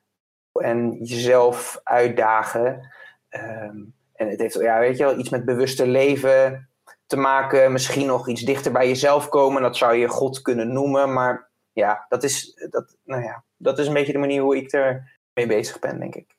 en 0.51 0.97
jezelf 1.01 1.79
uitdagen. 1.83 2.91
Um, 3.29 3.95
en 4.13 4.29
het 4.29 4.39
heeft, 4.39 4.53
ja, 4.53 4.79
weet 4.79 4.97
je 4.97 5.03
wel, 5.03 5.17
iets 5.17 5.29
met 5.29 5.45
bewuster 5.45 5.87
leven 5.87 6.69
te 7.13 7.19
maken. 7.19 7.71
Misschien 7.71 8.05
nog 8.05 8.29
iets 8.29 8.41
dichter 8.41 8.71
bij 8.71 8.87
jezelf 8.87 9.29
komen. 9.29 9.61
Dat 9.61 9.77
zou 9.77 9.95
je 9.95 10.07
God 10.07 10.41
kunnen 10.41 10.73
noemen. 10.73 11.13
Maar 11.13 11.51
ja, 11.71 12.05
dat 12.09 12.23
is, 12.23 12.67
dat, 12.69 12.97
nou 13.03 13.23
ja, 13.23 13.43
dat 13.57 13.79
is 13.79 13.87
een 13.87 13.93
beetje 13.93 14.13
de 14.13 14.19
manier 14.19 14.41
hoe 14.41 14.57
ik 14.57 14.73
er 14.73 15.19
mee 15.33 15.47
bezig 15.47 15.79
ben, 15.79 15.99
denk 15.99 16.15
ik. 16.15 16.35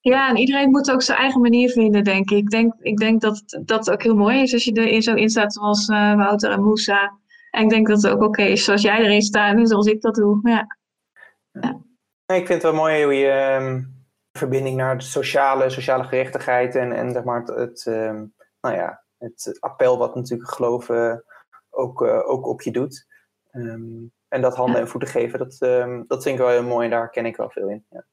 Ja, 0.00 0.28
en 0.28 0.36
iedereen 0.36 0.70
moet 0.70 0.90
ook 0.90 1.02
zijn 1.02 1.18
eigen 1.18 1.40
manier 1.40 1.70
vinden, 1.70 2.04
denk 2.04 2.30
ik. 2.30 2.38
Ik 2.38 2.50
denk, 2.50 2.74
ik 2.78 2.96
denk 2.96 3.20
dat 3.20 3.60
dat 3.64 3.90
ook 3.90 4.02
heel 4.02 4.14
mooi 4.14 4.42
is 4.42 4.52
als 4.52 4.64
je 4.64 4.72
erin 4.72 5.02
zo 5.02 5.14
in 5.14 5.28
staat 5.28 5.52
zoals 5.52 5.88
uh, 5.88 6.14
Wouter 6.14 6.50
en 6.50 6.62
Moussa. 6.62 7.18
En 7.50 7.62
ik 7.62 7.70
denk 7.70 7.88
dat 7.88 8.02
het 8.02 8.12
ook 8.12 8.22
oké 8.22 8.42
is 8.42 8.64
zoals 8.64 8.82
jij 8.82 8.98
erin 8.98 9.22
staat 9.22 9.56
en 9.56 9.66
zoals 9.66 9.86
ik 9.86 10.00
dat 10.00 10.14
doe. 10.14 10.40
Ja. 10.42 10.66
ja. 11.60 11.80
Ik 12.26 12.46
vind 12.46 12.48
het 12.48 12.62
wel 12.62 12.74
mooi 12.74 13.04
hoe 13.04 13.14
je 13.14 13.58
um, 13.60 14.06
verbinding 14.32 14.76
naar 14.76 14.98
de 14.98 15.04
sociale, 15.04 15.70
sociale 15.70 16.04
gerechtigheid 16.04 16.74
en, 16.74 16.92
en 16.92 17.12
zeg 17.12 17.24
maar 17.24 17.40
het, 17.40 17.48
het 17.48 17.86
um, 17.86 18.34
nou 18.60 18.74
ja, 18.76 18.99
het 19.20 19.56
appel 19.60 19.98
wat 19.98 20.14
natuurlijk 20.14 20.50
geloven 20.50 21.24
ook, 21.70 22.02
uh, 22.02 22.28
ook 22.28 22.46
op 22.46 22.62
je 22.62 22.70
doet. 22.70 23.06
Um, 23.52 24.12
en 24.28 24.40
dat 24.40 24.56
handen 24.56 24.80
en 24.80 24.88
voeten 24.88 25.08
geven, 25.08 25.38
dat, 25.38 25.56
um, 25.60 26.04
dat 26.06 26.22
vind 26.22 26.38
ik 26.38 26.44
wel 26.44 26.50
heel 26.50 26.62
mooi 26.62 26.84
en 26.84 26.90
daar 26.90 27.10
ken 27.10 27.26
ik 27.26 27.36
wel 27.36 27.50
veel 27.50 27.68
in. 27.68 27.84
Ja. 27.90 28.04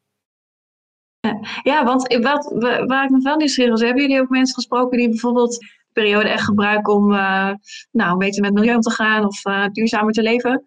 Ja, 1.63 1.84
want 1.86 2.17
wat, 2.17 2.54
waar 2.88 3.04
ik 3.04 3.10
me 3.10 3.20
wel 3.22 3.36
nieuwsgierig 3.36 3.72
was, 3.72 3.82
hebben 3.82 4.02
jullie 4.02 4.22
ook 4.22 4.30
mensen 4.30 4.56
gesproken 4.56 4.98
die 4.98 5.10
bijvoorbeeld 5.10 5.60
de 5.60 5.93
periode 5.93 6.30
echt 6.30 6.43
gebruiken 6.43 6.93
om 6.93 7.12
uh, 7.12 7.54
nou, 7.91 8.17
beter 8.17 8.41
met 8.41 8.54
milieu 8.54 8.76
om 8.76 8.82
te 8.82 8.91
gaan 8.91 9.26
of 9.26 9.46
uh, 9.46 9.67
duurzamer 9.67 10.13
te 10.13 10.22
leven? 10.22 10.65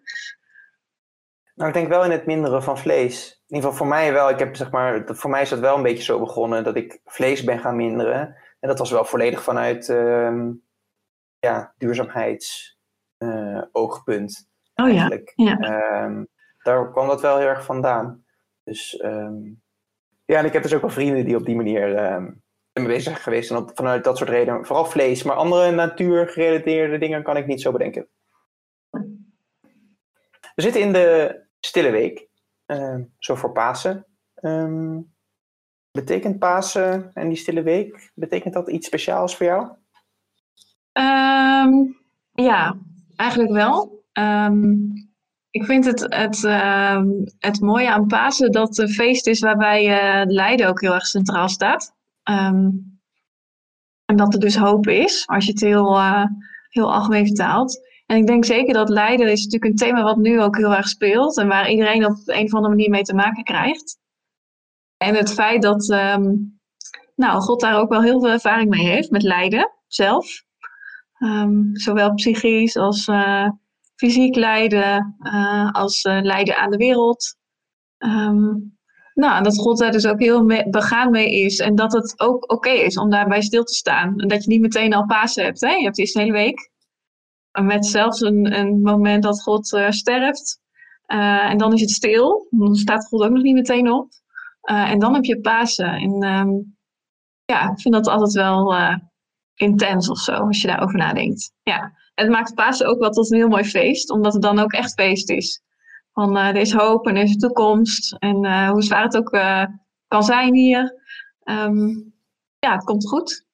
Nou, 1.55 1.69
ik 1.69 1.73
denk 1.73 1.87
wel 1.87 2.05
in 2.05 2.11
het 2.11 2.25
minderen 2.25 2.63
van 2.63 2.77
vlees. 2.77 3.41
In 3.47 3.55
ieder 3.55 3.69
geval 3.69 3.85
voor 3.85 3.95
mij 3.95 4.13
wel. 4.13 4.29
Ik 4.29 4.39
heb, 4.39 4.55
zeg 4.55 4.71
maar, 4.71 5.03
voor 5.05 5.29
mij 5.29 5.41
is 5.41 5.49
dat 5.49 5.59
wel 5.59 5.75
een 5.75 5.83
beetje 5.83 6.03
zo 6.03 6.19
begonnen 6.19 6.63
dat 6.63 6.75
ik 6.75 6.99
vlees 7.05 7.43
ben 7.43 7.59
gaan 7.59 7.75
minderen. 7.75 8.35
En 8.61 8.67
dat 8.67 8.79
was 8.79 8.91
wel 8.91 9.05
volledig 9.05 9.43
vanuit 9.43 9.89
uh, 9.89 10.49
ja, 11.39 11.73
duurzaamheidsoogpunt. 11.77 14.49
Uh, 14.75 14.85
oh 14.85 14.91
eigenlijk. 14.91 15.33
ja. 15.35 15.57
ja. 15.59 16.03
Um, 16.03 16.27
daar 16.57 16.91
kwam 16.91 17.07
dat 17.07 17.21
wel 17.21 17.37
heel 17.37 17.47
erg 17.47 17.65
vandaan. 17.65 18.25
Dus 18.63 19.03
um, 19.03 19.61
ja, 20.25 20.37
en 20.37 20.45
ik 20.45 20.53
heb 20.53 20.63
dus 20.63 20.73
ook 20.73 20.81
wel 20.81 20.89
vrienden 20.89 21.25
die 21.25 21.35
op 21.35 21.45
die 21.45 21.55
manier 21.55 22.13
um, 22.13 22.43
mee 22.73 22.85
bezig 22.85 23.03
zijn 23.03 23.15
geweest. 23.15 23.51
En 23.51 23.57
op, 23.57 23.71
vanuit 23.73 24.03
dat 24.03 24.17
soort 24.17 24.29
redenen, 24.29 24.65
vooral 24.65 24.85
vlees, 24.85 25.23
maar 25.23 25.35
andere 25.35 25.71
natuurgerelateerde 25.71 26.97
dingen 26.97 27.23
kan 27.23 27.37
ik 27.37 27.47
niet 27.47 27.61
zo 27.61 27.71
bedenken. 27.71 28.07
We 30.55 30.61
zitten 30.61 30.81
in 30.81 30.93
de 30.93 31.39
stille 31.59 31.91
week, 31.91 32.29
zo 33.17 33.35
voor 33.35 33.51
Pasen. 33.51 34.05
Betekent 35.91 36.39
Pasen 36.39 37.11
en 37.13 37.27
die 37.27 37.37
stille 37.37 37.61
week, 37.61 38.11
betekent 38.15 38.53
dat 38.53 38.69
iets 38.69 38.87
speciaals 38.87 39.35
voor 39.35 39.45
jou? 39.45 39.67
Um, 40.93 41.97
ja, 42.33 42.77
eigenlijk 43.15 43.51
wel. 43.51 44.03
Um, 44.13 44.93
ik 45.49 45.65
vind 45.65 45.85
het, 45.85 45.99
het, 45.99 46.43
uh, 46.43 47.01
het 47.39 47.61
mooie 47.61 47.91
aan 47.91 48.07
Pasen 48.07 48.51
dat 48.51 48.67
het 48.67 48.77
een 48.77 48.89
feest 48.89 49.27
is 49.27 49.39
waarbij 49.39 49.85
uh, 49.85 50.31
lijden 50.31 50.67
ook 50.67 50.81
heel 50.81 50.93
erg 50.93 51.05
centraal 51.05 51.49
staat. 51.49 51.95
En 54.05 54.17
dat 54.17 54.33
er 54.33 54.39
dus 54.39 54.55
hoop 54.55 54.87
is, 54.87 55.27
als 55.27 55.45
je 55.45 55.51
het 55.51 55.61
heel, 55.61 55.95
uh, 55.95 56.25
heel 56.69 56.93
algemeen 56.93 57.25
vertaalt. 57.25 57.89
En 58.05 58.17
ik 58.17 58.27
denk 58.27 58.45
zeker 58.45 58.73
dat 58.73 58.89
lijden 58.89 59.31
is 59.31 59.43
natuurlijk 59.43 59.71
een 59.71 59.87
thema 59.87 60.03
wat 60.03 60.17
nu 60.17 60.41
ook 60.41 60.57
heel 60.57 60.75
erg 60.75 60.87
speelt. 60.87 61.37
En 61.37 61.47
waar 61.47 61.69
iedereen 61.69 62.05
op 62.05 62.17
een 62.25 62.45
of 62.45 62.53
andere 62.53 62.73
manier 62.73 62.89
mee 62.89 63.03
te 63.03 63.13
maken 63.13 63.43
krijgt. 63.43 63.99
En 65.01 65.15
het 65.15 65.33
feit 65.33 65.61
dat 65.61 65.89
um, 65.89 66.59
nou, 67.15 67.41
God 67.41 67.59
daar 67.59 67.79
ook 67.79 67.89
wel 67.89 68.01
heel 68.01 68.19
veel 68.19 68.29
ervaring 68.29 68.69
mee 68.69 68.85
heeft 68.85 69.11
met 69.11 69.23
lijden 69.23 69.71
zelf. 69.87 70.43
Um, 71.19 71.69
zowel 71.73 72.13
psychisch 72.13 72.77
als 72.77 73.07
uh, 73.07 73.49
fysiek 73.95 74.35
lijden, 74.35 75.15
uh, 75.19 75.71
als 75.71 76.03
uh, 76.03 76.21
lijden 76.21 76.57
aan 76.57 76.71
de 76.71 76.77
wereld. 76.77 77.35
Um, 77.97 78.77
nou, 79.13 79.43
dat 79.43 79.57
God 79.57 79.77
daar 79.77 79.91
dus 79.91 80.05
ook 80.05 80.19
heel 80.19 80.43
mee, 80.43 80.69
begaan 80.69 81.11
mee 81.11 81.31
is. 81.31 81.59
En 81.59 81.75
dat 81.75 81.93
het 81.93 82.19
ook 82.19 82.51
oké 82.51 82.69
is 82.69 82.97
om 82.97 83.09
daarbij 83.09 83.41
stil 83.41 83.63
te 83.63 83.73
staan. 83.73 84.19
En 84.19 84.27
dat 84.27 84.43
je 84.43 84.49
niet 84.49 84.61
meteen 84.61 84.93
al 84.93 85.05
Pasen 85.05 85.43
hebt. 85.43 85.61
Hè? 85.61 85.71
Je 85.71 85.83
hebt 85.83 85.99
eerst 85.99 86.15
een 86.15 86.21
hele 86.21 86.33
week. 86.33 86.69
Met 87.61 87.85
zelfs 87.85 88.21
een, 88.21 88.59
een 88.59 88.81
moment 88.81 89.23
dat 89.23 89.41
God 89.41 89.67
sterft. 89.89 90.59
en 91.05 91.57
dan 91.57 91.73
is 91.73 91.81
het 91.81 91.89
stil. 91.89 92.47
Dan 92.49 92.75
staat 92.75 93.07
God 93.07 93.21
ook 93.21 93.31
nog 93.31 93.43
niet 93.43 93.55
meteen 93.55 93.91
op. 93.91 94.20
Uh, 94.71 94.91
en 94.91 94.99
dan 94.99 95.13
heb 95.13 95.23
je 95.23 95.41
Pasen. 95.41 95.93
En 95.93 96.23
um, 96.23 96.77
ja, 97.45 97.71
ik 97.71 97.79
vind 97.79 97.93
dat 97.93 98.07
altijd 98.07 98.33
wel 98.33 98.73
uh, 98.73 98.95
intens 99.55 100.09
of 100.09 100.17
zo, 100.17 100.31
als 100.31 100.61
je 100.61 100.67
daarover 100.67 100.97
nadenkt. 100.97 101.53
Ja, 101.63 101.93
het 102.13 102.29
maakt 102.29 102.55
Pasen 102.55 102.87
ook 102.87 102.99
wel 102.99 103.09
tot 103.09 103.31
een 103.31 103.37
heel 103.37 103.47
mooi 103.47 103.63
feest, 103.63 104.11
omdat 104.11 104.33
het 104.33 104.41
dan 104.41 104.59
ook 104.59 104.71
echt 104.71 104.93
feest 104.93 105.29
is. 105.29 105.61
Van 106.11 106.37
er 106.37 106.55
is 106.55 106.73
hoop 106.73 107.07
en 107.07 107.15
er 107.15 107.23
is 107.23 107.37
toekomst. 107.37 108.15
En 108.19 108.67
hoe 108.69 108.81
zwaar 108.81 109.03
het 109.03 109.17
ook 109.17 109.29
kan 110.07 110.23
zijn 110.23 110.53
hier. 110.53 110.95
Ehm, 111.43 111.87
ja, 112.59 112.73
het 112.73 112.83
komt 112.83 113.07
goed. 113.07 113.45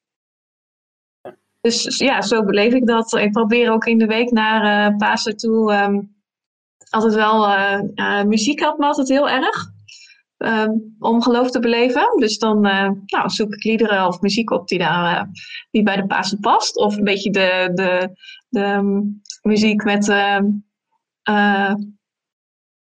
Dus 1.61 1.97
ja, 1.97 2.21
zo 2.21 2.43
beleef 2.43 2.73
ik 2.73 2.87
dat. 2.87 3.13
Ik 3.13 3.31
probeer 3.31 3.71
ook 3.71 3.85
in 3.85 3.97
de 3.97 4.05
week 4.05 4.31
naar 4.31 4.91
uh, 4.91 4.97
Pasen 4.97 5.37
toe 5.37 5.73
ehm, 5.73 6.01
altijd 6.89 7.13
wel 7.13 7.49
uh, 7.49 8.23
muziek 8.23 8.59
had 8.59 8.77
me 8.77 8.85
altijd 8.85 9.09
heel 9.09 9.29
erg. 9.29 9.75
Ehm, 10.37 10.71
om 10.99 11.21
geloof 11.21 11.51
te 11.51 11.59
beleven. 11.59 12.13
Dus 12.15 12.37
dan 12.37 12.61
nou, 12.61 13.29
zoek 13.29 13.53
ik 13.53 13.63
liederen 13.63 14.07
of 14.07 14.21
muziek 14.21 14.51
op 14.51 14.67
die, 14.67 14.79
daar, 14.79 15.29
die 15.71 15.83
bij 15.83 15.95
de 15.95 16.05
Pasen 16.05 16.39
past. 16.39 16.77
Of 16.77 16.97
een 16.97 17.03
beetje 17.03 17.31
de, 17.31 17.71
de, 17.73 18.09
de 18.49 18.61
ehm, 18.61 19.01
muziek 19.41 19.83
met 19.83 20.07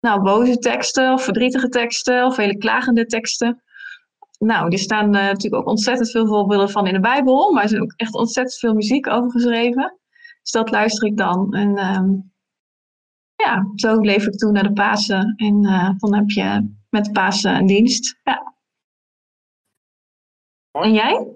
nou, 0.00 0.22
boze 0.22 0.58
teksten 0.58 1.12
of 1.12 1.24
verdrietige 1.24 1.68
teksten 1.68 2.24
of 2.24 2.36
hele 2.36 2.56
klagende 2.56 3.06
teksten. 3.06 3.62
Nou, 4.38 4.70
die 4.70 4.78
staan 4.78 5.10
natuurlijk 5.10 5.62
ook 5.62 5.68
ontzettend 5.68 6.10
veel 6.10 6.26
voorbeelden 6.26 6.70
van 6.70 6.86
in 6.86 6.94
de 6.94 7.00
Bijbel, 7.00 7.52
maar 7.52 7.64
er 7.64 7.72
is 7.72 7.78
ook 7.78 7.92
echt 7.96 8.14
ontzettend 8.14 8.58
veel 8.58 8.74
muziek 8.74 9.08
over 9.08 9.30
geschreven. 9.30 9.98
Dus 10.42 10.50
dat 10.50 10.70
luister 10.70 11.08
ik 11.08 11.16
dan. 11.16 11.54
En 11.54 11.72
ja, 13.36 13.70
zo 13.74 14.00
leef 14.00 14.26
ik 14.26 14.36
toen 14.36 14.52
naar 14.52 14.62
de 14.62 14.72
Pasen. 14.72 15.34
En 15.36 15.62
dan 15.98 16.14
heb 16.14 16.30
je 16.30 16.75
met 16.96 17.12
Pasen 17.12 17.54
een 17.54 17.66
dienst. 17.66 18.20
Ja. 18.22 18.54
En 20.70 20.92
jij? 20.92 21.26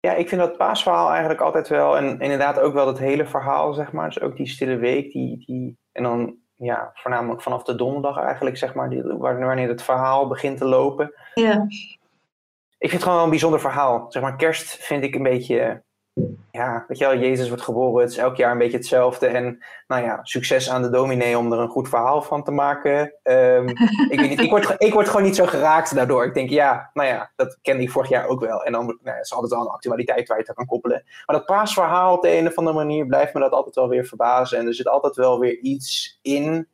Ja, 0.00 0.12
ik 0.12 0.28
vind 0.28 0.40
dat 0.40 0.56
paasverhaal 0.56 1.10
eigenlijk 1.10 1.40
altijd 1.40 1.68
wel, 1.68 1.96
en 1.96 2.20
inderdaad 2.20 2.58
ook 2.58 2.74
wel 2.74 2.86
het 2.86 2.98
hele 2.98 3.26
verhaal, 3.26 3.72
zeg 3.72 3.92
maar. 3.92 4.08
Dus 4.08 4.20
ook 4.20 4.36
die 4.36 4.46
stille 4.46 4.76
week, 4.76 5.12
die, 5.12 5.44
die, 5.46 5.78
en 5.92 6.02
dan 6.02 6.36
ja, 6.56 6.90
voornamelijk 6.94 7.42
vanaf 7.42 7.62
de 7.62 7.74
donderdag 7.74 8.18
eigenlijk, 8.18 8.56
zeg 8.56 8.74
maar, 8.74 8.90
die, 8.90 9.02
wanneer 9.02 9.68
het 9.68 9.82
verhaal 9.82 10.28
begint 10.28 10.58
te 10.58 10.64
lopen. 10.64 11.14
Ja. 11.34 11.66
Ik 12.78 12.90
vind 12.90 12.92
het 12.92 13.02
gewoon 13.02 13.16
wel 13.16 13.24
een 13.24 13.30
bijzonder 13.30 13.60
verhaal. 13.60 14.06
Zeg 14.08 14.22
maar, 14.22 14.36
kerst 14.36 14.76
vind 14.76 15.04
ik 15.04 15.14
een 15.14 15.22
beetje, 15.22 15.84
ja, 16.50 16.84
weet 16.88 16.98
je 16.98 17.04
wel, 17.04 17.18
Jezus 17.18 17.48
wordt 17.48 17.62
geboren, 17.62 18.02
het 18.02 18.10
is 18.10 18.16
elk 18.16 18.36
jaar 18.36 18.52
een 18.52 18.58
beetje 18.58 18.76
hetzelfde. 18.76 19.26
En 19.26 19.64
nou 19.86 20.02
ja, 20.02 20.18
succes 20.22 20.70
aan 20.70 20.82
de 20.82 20.90
dominee 20.90 21.38
om 21.38 21.52
er 21.52 21.58
een 21.58 21.68
goed 21.68 21.88
verhaal 21.88 22.22
van 22.22 22.44
te 22.44 22.50
maken. 22.50 23.14
Um, 23.22 23.68
ik, 24.12 24.20
weet 24.20 24.28
niet, 24.28 24.40
ik, 24.40 24.50
word, 24.50 24.74
ik 24.78 24.92
word 24.92 25.06
gewoon 25.08 25.22
niet 25.22 25.36
zo 25.36 25.46
geraakt 25.46 25.94
daardoor. 25.94 26.24
Ik 26.24 26.34
denk, 26.34 26.50
ja, 26.50 26.90
nou 26.92 27.08
ja, 27.08 27.32
dat 27.36 27.58
kende 27.62 27.82
ik 27.82 27.90
vorig 27.90 28.08
jaar 28.08 28.26
ook 28.26 28.40
wel. 28.40 28.64
En 28.64 28.72
dan 28.72 28.98
nou, 29.02 29.20
is 29.20 29.32
altijd 29.32 29.52
wel 29.52 29.60
een 29.60 29.74
actualiteit 29.74 30.28
waar 30.28 30.36
je 30.36 30.42
het 30.42 30.50
aan 30.50 30.56
kan 30.56 30.66
koppelen. 30.66 31.02
Maar 31.26 31.36
dat 31.36 31.46
paasverhaal 31.46 32.14
op 32.14 32.22
de 32.22 32.36
een 32.36 32.46
of 32.46 32.56
andere 32.56 32.76
manier 32.76 33.06
blijft 33.06 33.34
me 33.34 33.40
dat 33.40 33.52
altijd 33.52 33.74
wel 33.74 33.88
weer 33.88 34.04
verbazen. 34.04 34.58
En 34.58 34.66
er 34.66 34.74
zit 34.74 34.88
altijd 34.88 35.16
wel 35.16 35.38
weer 35.38 35.58
iets 35.58 36.18
in, 36.22 36.68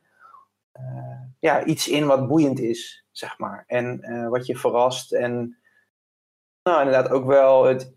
uh, 0.76 1.20
ja, 1.38 1.64
iets 1.64 1.88
in 1.88 2.06
wat 2.06 2.28
boeiend 2.28 2.60
is, 2.60 3.04
zeg 3.10 3.38
maar. 3.38 3.64
En 3.66 3.98
uh, 4.02 4.28
wat 4.28 4.46
je 4.46 4.56
verrast 4.56 5.12
en 5.12 5.56
nou, 6.62 6.78
inderdaad 6.78 7.10
ook 7.10 7.26
wel 7.26 7.64
het 7.64 7.94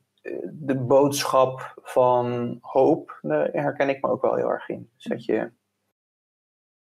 de 0.52 0.76
boodschap 0.76 1.74
van 1.82 2.58
hoop, 2.62 3.20
daar 3.22 3.50
herken 3.52 3.90
ik 3.90 4.02
me 4.02 4.10
ook 4.10 4.22
wel 4.22 4.36
heel 4.36 4.50
erg 4.50 4.70
in. 4.70 4.92
Dus 4.96 5.06
dat 5.06 5.26
je, 5.26 5.52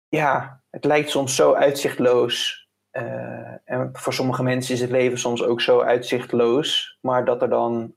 ja, 0.08 0.62
het 0.69 0.86
lijkt 0.86 1.10
soms 1.10 1.36
zo 1.36 1.53
uitzichtloos. 1.53 2.67
Uh, 2.91 3.53
en 3.63 3.89
voor 3.93 4.13
sommige 4.13 4.43
mensen 4.43 4.73
is 4.73 4.81
het 4.81 4.89
leven 4.89 5.17
soms 5.17 5.43
ook 5.43 5.62
zo 5.62 5.81
uitzichtloos. 5.81 6.97
Maar 7.01 7.25
dat 7.25 7.41
er 7.41 7.49
dan, 7.49 7.95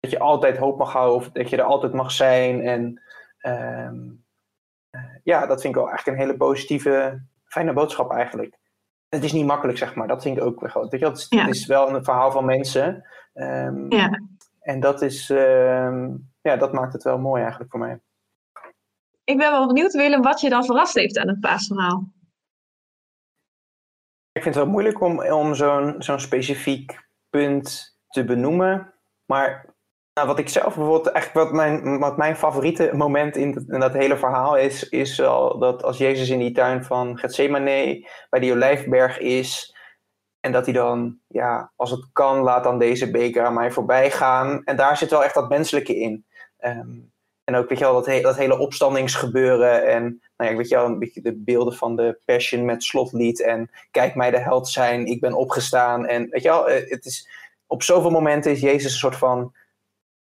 dat 0.00 0.10
je 0.10 0.18
altijd 0.18 0.56
hoop 0.56 0.78
mag 0.78 0.92
houden, 0.92 1.16
of 1.16 1.30
dat 1.30 1.50
je 1.50 1.56
er 1.56 1.62
altijd 1.62 1.92
mag 1.92 2.10
zijn. 2.10 2.60
En 2.60 3.02
uh, 3.42 3.90
ja, 5.22 5.46
dat 5.46 5.60
vind 5.60 5.74
ik 5.74 5.80
wel 5.80 5.88
eigenlijk 5.88 6.18
een 6.18 6.24
hele 6.24 6.38
positieve, 6.38 7.22
fijne 7.44 7.72
boodschap 7.72 8.12
eigenlijk. 8.12 8.58
Het 9.08 9.24
is 9.24 9.32
niet 9.32 9.46
makkelijk, 9.46 9.78
zeg 9.78 9.94
maar. 9.94 10.08
Dat 10.08 10.22
vind 10.22 10.36
ik 10.36 10.42
ook 10.42 10.60
wel. 10.60 10.82
Het, 10.82 10.92
is, 10.92 11.26
ja. 11.28 11.44
het 11.44 11.54
is 11.54 11.66
wel 11.66 11.94
een 11.94 12.04
verhaal 12.04 12.30
van 12.30 12.44
mensen. 12.44 13.04
Um, 13.34 13.92
ja. 13.92 14.20
En 14.70 14.80
dat, 14.80 15.02
is, 15.02 15.30
uh, 15.30 16.06
ja, 16.40 16.56
dat 16.56 16.72
maakt 16.72 16.92
het 16.92 17.02
wel 17.02 17.18
mooi 17.18 17.40
eigenlijk 17.40 17.70
voor 17.70 17.80
mij. 17.80 18.00
Ik 19.24 19.36
ben 19.36 19.50
wel 19.50 19.66
benieuwd, 19.66 19.92
Willem, 19.92 20.22
wat 20.22 20.40
je 20.40 20.48
dan 20.48 20.64
verrast 20.64 20.94
heeft 20.94 21.18
aan 21.18 21.28
het 21.28 21.40
paasverhaal. 21.40 22.12
Ik 24.32 24.42
vind 24.42 24.54
het 24.54 24.64
wel 24.64 24.72
moeilijk 24.72 25.00
om, 25.00 25.22
om 25.24 25.54
zo'n 25.54 25.94
zo'n 25.98 26.20
specifiek 26.20 27.08
punt 27.30 27.96
te 28.08 28.24
benoemen. 28.24 28.94
Maar 29.24 29.74
nou, 30.14 30.26
wat 30.26 30.38
ik 30.38 30.48
zelf 30.48 30.74
bijvoorbeeld, 30.74 31.06
eigenlijk 31.06 31.46
wat 31.46 31.56
mijn, 31.56 31.98
wat 31.98 32.16
mijn 32.16 32.36
favoriete 32.36 32.90
moment 32.94 33.36
in, 33.36 33.64
in 33.68 33.80
dat 33.80 33.92
hele 33.92 34.16
verhaal 34.16 34.56
is, 34.56 34.88
is 34.88 35.18
wel 35.18 35.58
dat 35.58 35.82
als 35.82 35.98
Jezus 35.98 36.28
in 36.28 36.38
die 36.38 36.52
tuin 36.52 36.84
van 36.84 37.18
Gethsemane 37.18 38.08
bij 38.30 38.40
die 38.40 38.52
olijfberg 38.52 39.18
is, 39.18 39.76
en 40.40 40.52
dat 40.52 40.64
hij 40.64 40.74
dan, 40.74 41.18
ja, 41.26 41.72
als 41.76 41.90
het 41.90 42.08
kan, 42.12 42.38
laat 42.38 42.64
dan 42.64 42.78
deze 42.78 43.10
beker 43.10 43.44
aan 43.44 43.54
mij 43.54 43.70
voorbij 43.70 44.10
gaan. 44.10 44.64
En 44.64 44.76
daar 44.76 44.96
zit 44.96 45.10
wel 45.10 45.24
echt 45.24 45.34
dat 45.34 45.48
menselijke 45.48 45.96
in. 45.96 46.24
Um, 46.60 47.12
en 47.44 47.56
ook, 47.56 47.68
weet 47.68 47.78
je 47.78 47.84
wel, 47.84 48.22
dat 48.22 48.36
hele 48.36 48.58
opstandingsgebeuren. 48.58 49.86
En, 49.86 50.22
nou 50.36 50.50
ja, 50.50 50.56
weet 50.56 50.68
je 50.68 50.74
wel, 50.74 50.84
een 50.84 50.98
beetje 50.98 51.22
de 51.22 51.36
beelden 51.36 51.74
van 51.74 51.96
de 51.96 52.20
Passion 52.24 52.64
met 52.64 52.82
slotlied. 52.82 53.42
En 53.42 53.70
kijk 53.90 54.14
mij 54.14 54.30
de 54.30 54.38
held 54.38 54.68
zijn, 54.68 55.06
ik 55.06 55.20
ben 55.20 55.32
opgestaan. 55.32 56.06
En, 56.06 56.28
weet 56.30 56.42
je 56.42 56.48
wel, 56.48 56.68
eh, 56.68 56.90
het 56.90 57.04
is, 57.04 57.28
op 57.66 57.82
zoveel 57.82 58.10
momenten 58.10 58.50
is 58.50 58.60
Jezus 58.60 58.92
een 58.92 58.98
soort 58.98 59.16
van 59.16 59.54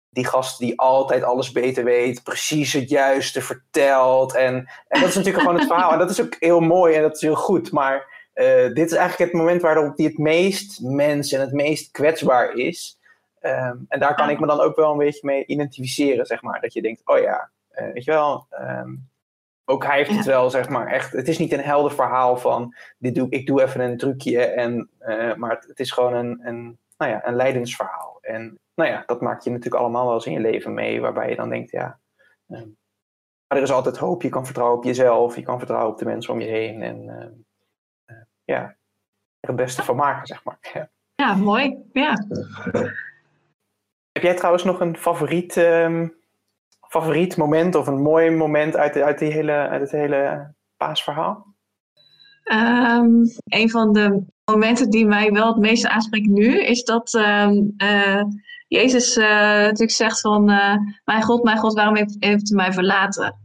die 0.09 0.27
gast 0.27 0.59
die 0.59 0.79
altijd 0.79 1.23
alles 1.23 1.51
beter 1.51 1.83
weet, 1.83 2.23
precies 2.23 2.73
het 2.73 2.89
juiste 2.89 3.41
vertelt. 3.41 4.35
En, 4.35 4.55
en 4.87 4.99
dat 4.99 5.09
is 5.09 5.15
natuurlijk 5.15 5.43
gewoon 5.43 5.59
het 5.59 5.67
verhaal. 5.67 5.91
En 5.91 5.99
dat 5.99 6.09
is 6.09 6.21
ook 6.21 6.35
heel 6.39 6.59
mooi 6.59 6.95
en 6.95 7.01
dat 7.01 7.15
is 7.15 7.21
heel 7.21 7.35
goed. 7.35 7.71
Maar 7.71 8.10
uh, 8.33 8.73
dit 8.73 8.91
is 8.91 8.93
eigenlijk 8.93 9.31
het 9.31 9.41
moment 9.41 9.61
waarop 9.61 9.97
hij 9.97 10.05
het 10.05 10.17
meest 10.17 10.81
mens 10.81 11.31
en 11.31 11.41
het 11.41 11.51
meest 11.51 11.91
kwetsbaar 11.91 12.53
is. 12.53 12.99
Um, 13.41 13.85
en 13.87 13.99
daar 13.99 14.15
kan 14.15 14.29
ik 14.29 14.39
me 14.39 14.47
dan 14.47 14.59
ook 14.59 14.75
wel 14.75 14.91
een 14.91 14.97
beetje 14.97 15.27
mee 15.27 15.45
identificeren, 15.45 16.25
zeg 16.25 16.41
maar. 16.41 16.61
Dat 16.61 16.73
je 16.73 16.81
denkt, 16.81 17.01
oh 17.05 17.19
ja, 17.19 17.51
uh, 17.71 17.93
weet 17.93 18.03
je 18.03 18.11
wel, 18.11 18.47
um, 18.59 19.09
ook 19.65 19.85
hij 19.85 19.97
heeft 19.97 20.15
het 20.15 20.25
wel, 20.25 20.49
zeg 20.49 20.69
maar, 20.69 20.87
echt. 20.87 21.11
Het 21.11 21.27
is 21.27 21.37
niet 21.37 21.53
een 21.53 21.63
helder 21.63 21.91
verhaal 21.91 22.37
van, 22.37 22.75
dit 22.97 23.15
doe, 23.15 23.29
ik 23.29 23.45
doe 23.45 23.61
even 23.61 23.81
een 23.81 23.97
trucje, 23.97 24.45
en, 24.45 24.89
uh, 25.01 25.35
maar 25.35 25.49
het, 25.49 25.67
het, 25.67 25.79
is 25.79 25.91
gewoon 25.91 26.13
een, 26.13 26.39
een, 26.43 26.77
nou 26.97 27.11
ja, 27.11 27.27
een 27.27 27.35
leidensverhaal. 27.35 28.17
En 28.21 28.59
nou 28.75 28.89
ja, 28.89 29.03
dat 29.05 29.21
maak 29.21 29.41
je 29.41 29.49
natuurlijk 29.49 29.81
allemaal 29.81 30.05
wel 30.05 30.13
eens 30.13 30.25
in 30.25 30.33
je 30.33 30.39
leven 30.39 30.73
mee, 30.73 31.01
waarbij 31.01 31.29
je 31.29 31.35
dan 31.35 31.49
denkt, 31.49 31.71
ja, 31.71 31.99
um, 32.47 32.77
maar 33.47 33.57
er 33.57 33.65
is 33.65 33.71
altijd 33.71 33.97
hoop. 33.97 34.21
Je 34.21 34.29
kan 34.29 34.45
vertrouwen 34.45 34.77
op 34.77 34.83
jezelf, 34.83 35.35
je 35.35 35.43
kan 35.43 35.57
vertrouwen 35.57 35.91
op 35.91 35.99
de 35.99 36.05
mensen 36.05 36.33
om 36.33 36.41
je 36.41 36.47
heen. 36.47 36.81
En 36.81 37.45
ja, 38.43 38.61
er 39.39 39.49
het 39.49 39.55
beste 39.55 39.83
van 39.83 39.95
maken, 39.95 40.27
zeg 40.27 40.43
maar. 40.43 40.57
Ja, 40.73 40.89
ja 41.15 41.35
mooi. 41.35 41.77
Ja. 41.93 42.13
Heb 44.11 44.23
jij 44.23 44.35
trouwens 44.35 44.63
nog 44.63 44.79
een 44.79 44.97
favoriet, 44.97 45.55
um, 45.55 46.15
favoriet 46.87 47.37
moment 47.37 47.75
of 47.75 47.87
een 47.87 48.01
mooi 48.01 48.29
moment 48.29 48.75
uit, 48.75 48.97
uit, 48.97 49.19
die 49.19 49.31
hele, 49.31 49.51
uit 49.51 49.81
het 49.81 49.91
hele 49.91 50.53
paasverhaal? 50.77 51.49
Um, 52.43 53.23
een 53.45 53.69
van 53.69 53.93
de 53.93 54.25
momenten 54.45 54.89
die 54.89 55.05
mij 55.05 55.31
wel 55.31 55.47
het 55.47 55.57
meeste 55.57 55.89
aanspreekt 55.89 56.27
nu 56.27 56.61
is 56.63 56.83
dat 56.83 57.13
um, 57.13 57.73
uh, 57.77 58.23
Jezus 58.67 59.17
uh, 59.17 59.25
natuurlijk 59.25 59.91
zegt 59.91 60.21
van 60.21 60.49
uh, 60.49 60.75
mijn 61.05 61.21
God, 61.21 61.43
mijn 61.43 61.57
God, 61.57 61.73
waarom 61.73 61.95
heeft, 61.95 62.15
heeft 62.19 62.51
u 62.51 62.55
mij 62.55 62.73
verlaten? 62.73 63.39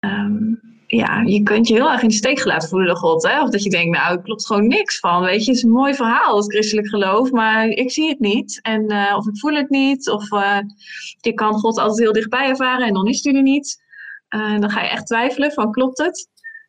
Um, 0.00 0.60
ja, 0.96 1.20
je 1.20 1.42
kunt 1.42 1.68
je 1.68 1.74
heel 1.74 1.90
erg 1.90 2.02
in 2.02 2.08
de 2.08 2.14
steek 2.14 2.40
gelaten 2.40 2.68
voelen 2.68 2.88
door 2.88 2.96
God. 2.96 3.22
Hè? 3.22 3.42
Of 3.42 3.50
dat 3.50 3.62
je 3.62 3.70
denkt, 3.70 3.98
nou, 3.98 4.22
klopt 4.22 4.46
gewoon 4.46 4.66
niks 4.66 4.98
van. 4.98 5.22
Weet 5.22 5.44
je, 5.44 5.50
het 5.50 5.56
is 5.56 5.62
een 5.62 5.70
mooi 5.70 5.94
verhaal, 5.94 6.36
het 6.36 6.52
christelijk 6.52 6.88
geloof, 6.88 7.30
maar 7.30 7.68
ik 7.68 7.90
zie 7.90 8.08
het 8.08 8.18
niet. 8.18 8.58
En, 8.62 8.92
uh, 8.92 9.14
of 9.16 9.26
ik 9.26 9.38
voel 9.38 9.54
het 9.54 9.70
niet. 9.70 10.10
Of 10.10 10.28
je 11.20 11.32
kan 11.34 11.52
God 11.54 11.78
altijd 11.78 11.98
heel 11.98 12.12
dichtbij 12.12 12.48
ervaren 12.48 12.86
en 12.86 12.94
dan 12.94 13.06
is 13.06 13.24
hij 13.24 13.34
er 13.34 13.42
niet. 13.42 13.82
Uh, 14.34 14.58
dan 14.60 14.70
ga 14.70 14.82
je 14.82 14.88
echt 14.88 15.06
twijfelen 15.06 15.52
van, 15.52 15.72
klopt 15.72 15.98
het? 15.98 16.28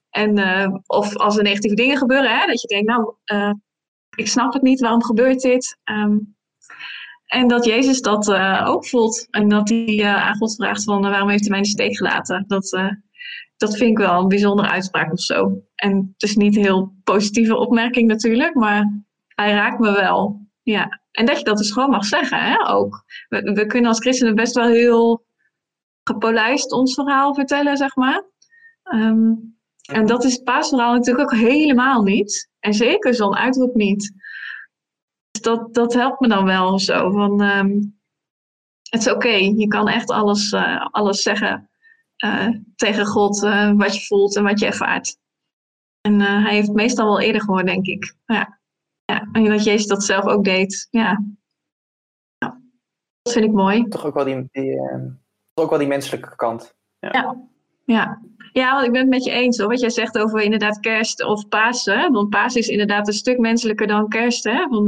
En, 0.10 0.38
of 0.86 1.16
als 1.16 1.38
er 1.38 1.44
negatieve 1.44 1.76
dingen 1.76 1.98
gebeuren, 1.98 2.40
hè, 2.40 2.46
dat 2.46 2.62
je 2.62 2.68
denkt, 2.68 2.88
nou, 2.88 3.14
ik 4.16 4.28
snap 4.28 4.54
het 4.54 4.62
niet, 4.62 4.80
waarom 4.80 5.04
gebeurt 5.04 5.42
dit? 5.42 5.78
Um, 5.84 6.36
en 7.26 7.48
dat 7.48 7.66
Jezus 7.66 8.02
dat 8.02 8.34
ook 8.66 8.88
voelt. 8.88 9.28
En 9.30 9.50
dat 9.50 9.70
hij 9.70 10.06
aan 10.06 10.38
God 10.38 10.56
vraagt 10.56 10.84
van, 10.84 11.02
waarom 11.02 11.30
heeft 11.30 11.42
hij 11.42 11.50
mij 11.50 11.58
in 11.58 11.64
de 11.64 11.70
steek 11.70 11.98
gelaten? 11.98 12.44
Dat 12.48 12.78
dat 13.64 13.78
vind 13.78 13.90
ik 13.90 13.98
wel 13.98 14.20
een 14.20 14.28
bijzondere 14.28 14.70
uitspraak 14.70 15.12
of 15.12 15.20
zo. 15.20 15.62
En 15.76 16.14
het 16.14 16.24
is 16.24 16.36
niet 16.36 16.56
een 16.56 16.64
heel 16.64 16.94
positieve 17.04 17.56
opmerking 17.56 18.08
natuurlijk, 18.08 18.56
maar 18.56 19.04
hij 19.28 19.54
raakt 19.54 19.80
me 19.80 19.92
wel. 19.92 20.48
Ja. 20.62 21.02
En 21.12 21.26
dat 21.26 21.38
je 21.38 21.44
dat 21.44 21.58
dus 21.58 21.72
gewoon 21.72 21.90
mag 21.90 22.06
zeggen, 22.06 22.40
hè, 22.40 22.70
ook. 22.70 23.04
We, 23.28 23.52
we 23.54 23.66
kunnen 23.66 23.90
als 23.90 24.00
christenen 24.00 24.36
best 24.36 24.56
wel 24.56 24.68
heel 24.68 25.26
gepolijst 26.04 26.72
ons 26.72 26.94
verhaal 26.94 27.34
vertellen, 27.34 27.78
zeg 27.78 27.96
maar. 27.96 28.24
Um, 28.94 29.58
en 29.92 30.06
dat 30.06 30.24
is 30.24 30.34
het 30.34 30.44
paasverhaal 30.44 30.94
natuurlijk 30.94 31.34
ook 31.34 31.40
helemaal 31.40 32.02
niet. 32.04 32.50
En 32.60 32.74
zeker 32.74 33.14
zo'n 33.14 33.36
uitroep 33.36 33.76
niet. 33.76 34.14
Dus 35.32 35.42
dat, 35.42 35.74
dat 35.74 35.94
helpt 35.94 36.20
me 36.20 36.28
dan 36.28 36.46
wel 36.46 36.80
zo. 36.80 37.12
Van, 37.12 37.42
um, 37.42 38.00
het 38.90 39.02
is 39.02 39.12
oké, 39.12 39.34
je 39.34 39.68
kan 39.68 39.88
echt 39.88 40.12
alles, 40.12 40.52
uh, 40.52 40.88
alles 40.92 41.22
zeggen 41.22 41.68
eh, 42.24 42.48
tegen 42.76 43.06
God 43.06 43.40
wat 43.76 43.96
je 43.96 44.06
voelt 44.06 44.36
en 44.36 44.44
wat 44.44 44.60
je 44.60 44.66
ervaart. 44.66 45.18
En 46.02 46.20
hij 46.20 46.54
heeft 46.54 46.72
meestal 46.72 47.06
wel 47.06 47.22
eerder 47.22 47.42
gehoord, 47.42 47.66
denk 47.66 47.86
ik. 47.86 48.16
Ja. 48.26 48.60
ja. 49.06 49.30
En 49.32 49.46
dat 49.46 49.64
Jezus 49.64 49.88
dat 49.88 50.04
zelf 50.04 50.26
ook 50.26 50.44
deed. 50.44 50.88
Ja. 50.92 51.24
ja. 52.38 52.62
Dat 53.22 53.34
vind 53.34 53.46
ik 53.46 53.52
mooi. 53.52 53.88
Toch 53.88 54.06
ook 54.06 54.14
wel 54.14 54.24
die, 54.24 54.48
die 54.52 54.80
ook 55.54 55.70
wel 55.70 55.80
die 55.80 55.88
menselijke 55.88 56.36
kant. 56.36 56.76
Ja. 57.00 57.10
ja. 57.12 57.48
ja. 57.86 58.22
Ja, 58.54 58.74
want 58.74 58.86
ik 58.86 58.92
ben 58.92 59.02
het 59.02 59.10
met 59.10 59.24
je 59.24 59.32
eens 59.32 59.58
hoor. 59.58 59.68
Wat 59.68 59.80
jij 59.80 59.90
zegt 59.90 60.18
over 60.18 60.42
inderdaad 60.42 60.80
kerst 60.80 61.24
of 61.24 61.48
Pasen. 61.48 62.12
Want 62.12 62.30
Pasen 62.30 62.62
is 62.62 62.68
inderdaad 62.68 63.08
een 63.08 63.14
stuk 63.14 63.38
menselijker 63.38 63.88
dan 63.88 64.10
kerst. 64.10 64.44
Hè? 64.44 64.68
Van, 64.70 64.88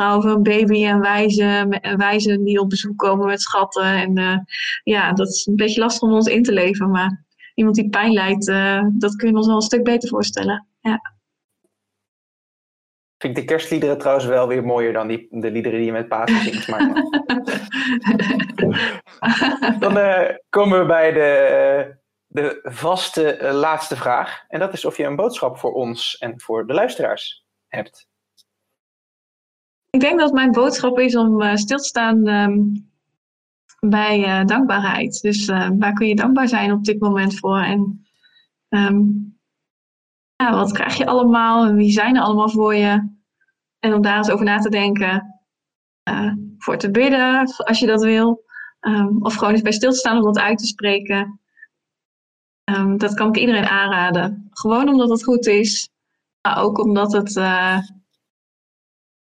uh, 0.00 0.14
over 0.14 0.30
een 0.30 0.42
baby 0.42 0.84
en 0.84 1.00
wijzen, 1.00 1.80
wijzen 1.96 2.44
die 2.44 2.60
op 2.60 2.68
bezoek 2.68 2.98
komen 2.98 3.26
met 3.26 3.42
schatten. 3.42 3.84
En 3.84 4.18
uh, 4.18 4.38
ja, 4.82 5.12
dat 5.12 5.28
is 5.28 5.46
een 5.46 5.56
beetje 5.56 5.80
lastig 5.80 6.08
om 6.08 6.14
ons 6.14 6.26
in 6.26 6.42
te 6.42 6.52
leven. 6.52 6.90
Maar 6.90 7.24
iemand 7.54 7.76
die 7.76 7.88
pijn 7.88 8.12
lijdt, 8.12 8.48
uh, 8.48 8.82
dat 8.92 9.16
kun 9.16 9.28
je 9.28 9.34
ons 9.34 9.46
wel 9.46 9.56
een 9.56 9.62
stuk 9.62 9.84
beter 9.84 10.08
voorstellen. 10.08 10.66
Ja. 10.80 11.14
Vind 13.18 13.36
ik 13.36 13.42
de 13.42 13.52
kerstliederen 13.52 13.98
trouwens 13.98 14.26
wel 14.26 14.48
weer 14.48 14.64
mooier 14.64 14.92
dan 14.92 15.08
die, 15.08 15.26
de 15.30 15.50
liederen 15.50 15.78
die 15.78 15.86
je 15.86 15.92
met 15.92 16.08
Pasen 16.08 16.42
zingt. 16.42 16.68
Maar, 16.68 16.92
Dan 19.80 19.98
komen 20.48 20.78
we 20.80 20.86
bij 20.86 21.12
de 21.12 22.04
de 22.36 22.60
vaste 22.62 23.52
laatste 23.52 23.96
vraag. 23.96 24.44
En 24.48 24.60
dat 24.60 24.72
is 24.72 24.84
of 24.84 24.96
je 24.96 25.04
een 25.04 25.16
boodschap 25.16 25.58
voor 25.58 25.72
ons 25.72 26.16
en 26.18 26.40
voor 26.40 26.66
de 26.66 26.72
luisteraars 26.72 27.44
hebt. 27.68 28.05
Ik 29.90 30.00
denk 30.00 30.18
dat 30.18 30.32
mijn 30.32 30.52
boodschap 30.52 30.98
is 30.98 31.16
om 31.16 31.42
uh, 31.42 31.54
stil 31.54 31.78
te 31.78 31.84
staan 31.84 32.26
um, 32.28 32.90
bij 33.80 34.18
uh, 34.20 34.44
dankbaarheid. 34.44 35.20
Dus 35.20 35.46
waar 35.78 35.92
kun 35.92 36.06
je 36.06 36.14
dankbaar 36.14 36.48
zijn 36.48 36.72
op 36.72 36.84
dit 36.84 37.00
moment 37.00 37.38
voor? 37.38 37.58
En 37.58 38.06
um, 38.68 39.38
ja, 40.36 40.54
wat 40.54 40.72
krijg 40.72 40.96
je 40.96 41.06
allemaal? 41.06 41.66
En 41.66 41.76
wie 41.76 41.90
zijn 41.90 42.16
er 42.16 42.22
allemaal 42.22 42.50
voor 42.50 42.74
je? 42.74 43.14
En 43.78 43.94
om 43.94 44.02
daar 44.02 44.16
eens 44.16 44.30
over 44.30 44.44
na 44.44 44.58
te 44.58 44.70
denken. 44.70 45.40
voor 46.58 46.76
te 46.76 46.90
bidden, 46.90 47.54
als 47.56 47.78
je 47.78 47.86
dat 47.86 48.02
wil. 48.02 48.44
Um, 48.80 49.22
of 49.22 49.34
gewoon 49.34 49.52
eens 49.52 49.62
bij 49.62 49.72
stil 49.72 49.90
te 49.90 49.96
staan 49.96 50.16
om 50.16 50.22
dat 50.22 50.38
uit 50.38 50.58
te 50.58 50.66
spreken. 50.66 51.40
Dat 52.96 53.14
kan 53.14 53.28
ik 53.28 53.36
iedereen 53.36 53.66
aanraden. 53.66 54.48
Gewoon 54.50 54.88
omdat 54.88 55.10
het 55.10 55.24
goed 55.24 55.46
is, 55.46 55.90
maar 56.42 56.62
ook 56.62 56.78
omdat 56.78 57.12
het 57.12 57.32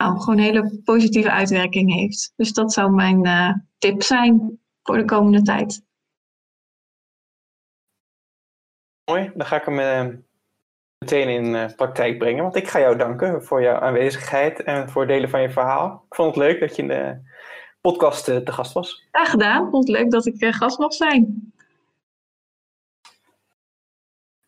nou, 0.01 0.19
gewoon 0.19 0.37
een 0.37 0.43
hele 0.43 0.81
positieve 0.83 1.31
uitwerking 1.31 1.93
heeft. 1.93 2.33
Dus 2.35 2.53
dat 2.53 2.73
zou 2.73 2.91
mijn 2.91 3.25
uh, 3.25 3.53
tip 3.77 4.03
zijn 4.03 4.59
voor 4.83 4.97
de 4.97 5.05
komende 5.05 5.41
tijd. 5.41 5.83
Mooi, 9.05 9.31
dan 9.35 9.47
ga 9.47 9.55
ik 9.55 9.65
hem 9.65 9.79
uh, 9.79 10.15
meteen 10.97 11.29
in 11.29 11.75
praktijk 11.75 12.17
brengen. 12.17 12.43
Want 12.43 12.55
ik 12.55 12.67
ga 12.67 12.79
jou 12.79 12.97
danken 12.97 13.43
voor 13.43 13.61
jouw 13.61 13.79
aanwezigheid 13.79 14.63
en 14.63 14.89
voor 14.89 15.01
het 15.01 15.11
delen 15.11 15.29
van 15.29 15.41
je 15.41 15.49
verhaal. 15.49 16.05
Ik 16.09 16.15
vond 16.15 16.35
het 16.35 16.43
leuk 16.43 16.59
dat 16.59 16.75
je 16.75 16.81
in 16.81 16.87
de 16.87 17.17
podcast 17.81 18.25
te 18.25 18.51
gast 18.51 18.73
was. 18.73 19.07
Graag 19.11 19.29
gedaan. 19.29 19.63
Ik 19.63 19.69
vond 19.69 19.87
het 19.87 19.97
leuk 19.97 20.11
dat 20.11 20.25
ik 20.25 20.55
gast 20.55 20.79
mag 20.79 20.93
zijn. 20.93 21.53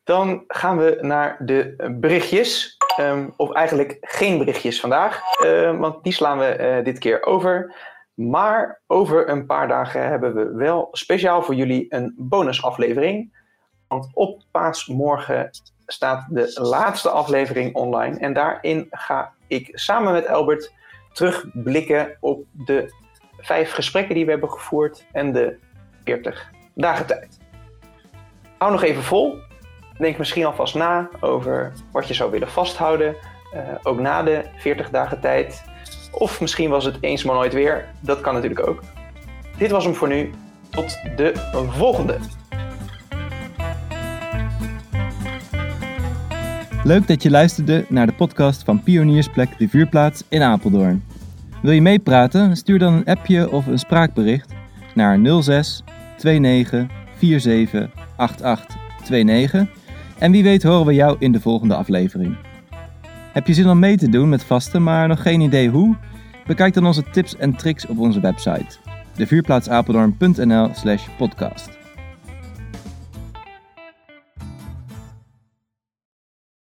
Dan 0.04 0.44
gaan 0.48 0.78
we 0.78 0.98
naar 1.02 1.46
de 1.46 1.76
berichtjes. 2.00 2.78
Ehm, 2.98 3.30
of 3.36 3.52
eigenlijk 3.52 3.98
geen 4.02 4.38
berichtjes 4.38 4.80
vandaag, 4.80 5.22
ehm, 5.44 5.78
want 5.78 6.04
die 6.04 6.14
slaan 6.14 6.38
we 6.38 6.46
eh, 6.46 6.84
dit 6.84 7.00
keer 7.00 7.24
over. 7.24 7.76
Maar 8.14 8.82
over 8.88 9.30
een 9.30 9.46
paar 9.46 9.68
dagen 9.68 10.08
hebben 10.08 10.36
we 10.36 10.52
wel 10.56 10.88
speciaal 10.92 11.44
voor 11.44 11.56
jullie 11.56 11.86
een 11.90 12.14
bonusaflevering. 12.18 13.42
Want 13.88 14.10
op 14.14 14.42
paasmorgen 14.52 15.50
staat 15.86 16.26
de 16.30 16.60
laatste 16.62 17.10
aflevering 17.10 17.76
online. 17.76 18.18
En 18.18 18.34
daarin 18.34 18.88
ga 18.90 19.34
ik 19.48 19.70
samen 19.72 20.14
met 20.14 20.28
Albert 20.28 20.74
terugblikken 21.14 22.18
op 22.20 22.46
de 22.52 22.94
vijf 23.38 23.72
gesprekken 23.72 24.16
die 24.16 24.26
we 24.26 24.32
hebben 24.32 24.52
gevoerd 24.52 25.06
en 25.12 25.32
de 25.32 25.58
40 26.04 26.52
dagen 26.76 27.06
tijd. 27.06 27.38
Hou 28.58 28.72
nog 28.72 28.84
even 28.84 29.04
vol, 29.04 29.38
Denk 30.04 30.18
misschien 30.18 30.46
alvast 30.46 30.76
na 30.76 31.10
over 31.20 31.72
wat 31.92 32.08
je 32.08 32.14
zou 32.14 32.32
willen 32.32 32.48
vasthouden, 32.48 33.16
uh, 33.54 33.60
ook 33.84 34.00
na 34.00 34.24
de 34.24 34.44
40 34.56 34.90
dagen 34.90 35.20
tijd. 35.20 35.64
Of 36.12 36.42
misschien 36.42 36.70
was 36.70 36.86
het 36.86 36.98
eens 37.00 37.24
maar 37.24 37.36
nooit 37.36 37.54
weer. 37.54 37.86
Dat 38.00 38.22
kan 38.22 38.34
natuurlijk 38.34 38.68
ook. 38.68 38.84
Dit 39.58 39.72
was 39.72 39.84
hem 39.84 39.94
voor 39.94 40.08
nu. 40.08 40.32
Tot 40.70 41.00
de 41.16 41.34
volgende. 41.70 42.18
Leuk 46.84 47.08
dat 47.08 47.24
je 47.24 47.30
luisterde 47.30 47.86
naar 47.90 48.08
de 48.08 48.14
podcast 48.14 48.64
van 48.64 48.84
Pioniersplek 48.84 49.58
de 49.58 49.70
Vuurplaats 49.70 50.24
in 50.30 50.42
Apeldoorn. 50.42 51.04
Wil 51.62 51.72
je 51.72 51.82
meepraten? 51.82 52.56
Stuur 52.56 52.80
dan 52.80 52.94
een 52.94 53.06
appje 53.06 53.52
of 53.52 53.68
een 53.68 53.80
spraakbericht 53.80 54.54
naar 54.94 55.20
06 55.42 55.84
29 56.24 56.86
47 57.20 57.90
88 58.16 58.78
29 59.10 59.82
en 60.24 60.32
wie 60.32 60.44
weet 60.44 60.64
horen 60.64 60.86
we 60.86 60.94
jou 60.94 61.16
in 61.20 61.32
de 61.32 61.40
volgende 61.40 61.76
aflevering. 61.76 62.36
Heb 63.34 63.48
je 63.48 63.54
zin 63.54 63.70
om 63.70 63.80
mee 63.80 63.98
te 63.98 64.10
doen 64.10 64.30
met 64.30 64.44
vasten, 64.44 64.84
maar 64.84 65.08
nog 65.08 65.22
geen 65.22 65.42
idee 65.42 65.70
hoe? 65.70 65.96
Bekijk 66.46 66.74
dan 66.74 66.86
onze 66.86 67.04
tips 67.12 67.36
en 67.36 67.56
tricks 67.56 67.86
op 67.86 68.00
onze 68.00 68.20
website, 68.20 68.78
devuurplaatsapeldoorn.nl/podcast. 69.16 71.83